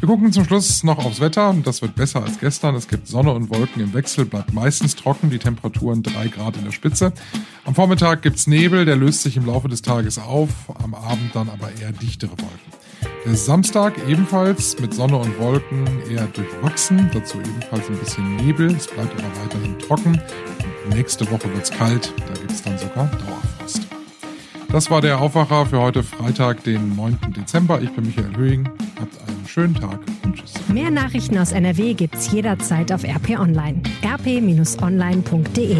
Wir 0.00 0.06
gucken 0.06 0.32
zum 0.32 0.44
Schluss 0.44 0.84
noch 0.84 1.04
aufs 1.04 1.20
Wetter. 1.20 1.52
Das 1.64 1.82
wird 1.82 1.96
besser 1.96 2.22
als 2.22 2.38
gestern. 2.38 2.76
Es 2.76 2.86
gibt 2.86 3.08
Sonne 3.08 3.32
und 3.32 3.50
Wolken 3.50 3.82
im 3.82 3.94
Wechsel, 3.94 4.24
bleibt 4.26 4.52
meistens 4.52 4.94
trocken, 4.94 5.28
die 5.28 5.40
Temperaturen 5.40 6.04
drei 6.04 6.28
Grad 6.28 6.56
in 6.56 6.64
der 6.64 6.70
Spitze. 6.70 7.12
Am 7.64 7.74
Vormittag 7.74 8.22
gibt's 8.22 8.46
Nebel, 8.46 8.84
der 8.84 8.94
löst 8.94 9.22
sich 9.22 9.36
im 9.36 9.46
Laufe 9.46 9.66
des 9.66 9.82
Tages 9.82 10.20
auf, 10.20 10.50
am 10.82 10.94
Abend 10.94 11.34
dann 11.34 11.48
aber 11.48 11.70
eher 11.80 11.90
dichtere 11.90 12.30
Wolken. 12.30 12.78
Der 13.26 13.34
Samstag 13.34 13.94
ebenfalls 14.08 14.78
mit 14.78 14.94
Sonne 14.94 15.16
und 15.16 15.36
Wolken 15.40 15.86
eher 16.08 16.26
durchwachsen, 16.28 17.10
dazu 17.12 17.38
ebenfalls 17.40 17.88
ein 17.88 17.98
bisschen 17.98 18.36
Nebel. 18.36 18.70
Es 18.76 18.86
bleibt 18.86 19.12
aber 19.12 19.44
weiterhin 19.44 19.78
trocken. 19.80 20.22
Und 20.84 20.94
nächste 20.94 21.28
Woche 21.28 21.52
wird's 21.52 21.70
kalt, 21.70 22.14
da 22.28 22.34
gibt's 22.34 22.62
dann 22.62 22.78
sogar 22.78 23.06
Dauerfrost. 23.06 23.82
Das 24.70 24.90
war 24.90 25.00
der 25.00 25.18
Aufwacher 25.20 25.66
für 25.66 25.80
heute 25.80 26.04
Freitag, 26.04 26.62
den 26.62 26.94
9. 26.94 27.18
Dezember. 27.36 27.82
Ich 27.82 27.90
bin 27.90 28.06
Michael 28.06 28.36
Höhing. 28.36 28.68
Schönen 29.48 29.74
Tag 29.74 30.00
und 30.24 30.36
tschüss. 30.36 30.52
Mehr 30.68 30.90
Nachrichten 30.90 31.38
aus 31.38 31.52
NRW 31.52 31.94
gibt's 31.94 32.30
jederzeit 32.30 32.92
auf 32.92 33.02
RP 33.02 33.38
Online. 33.40 33.80
rp-online.de 34.04 35.76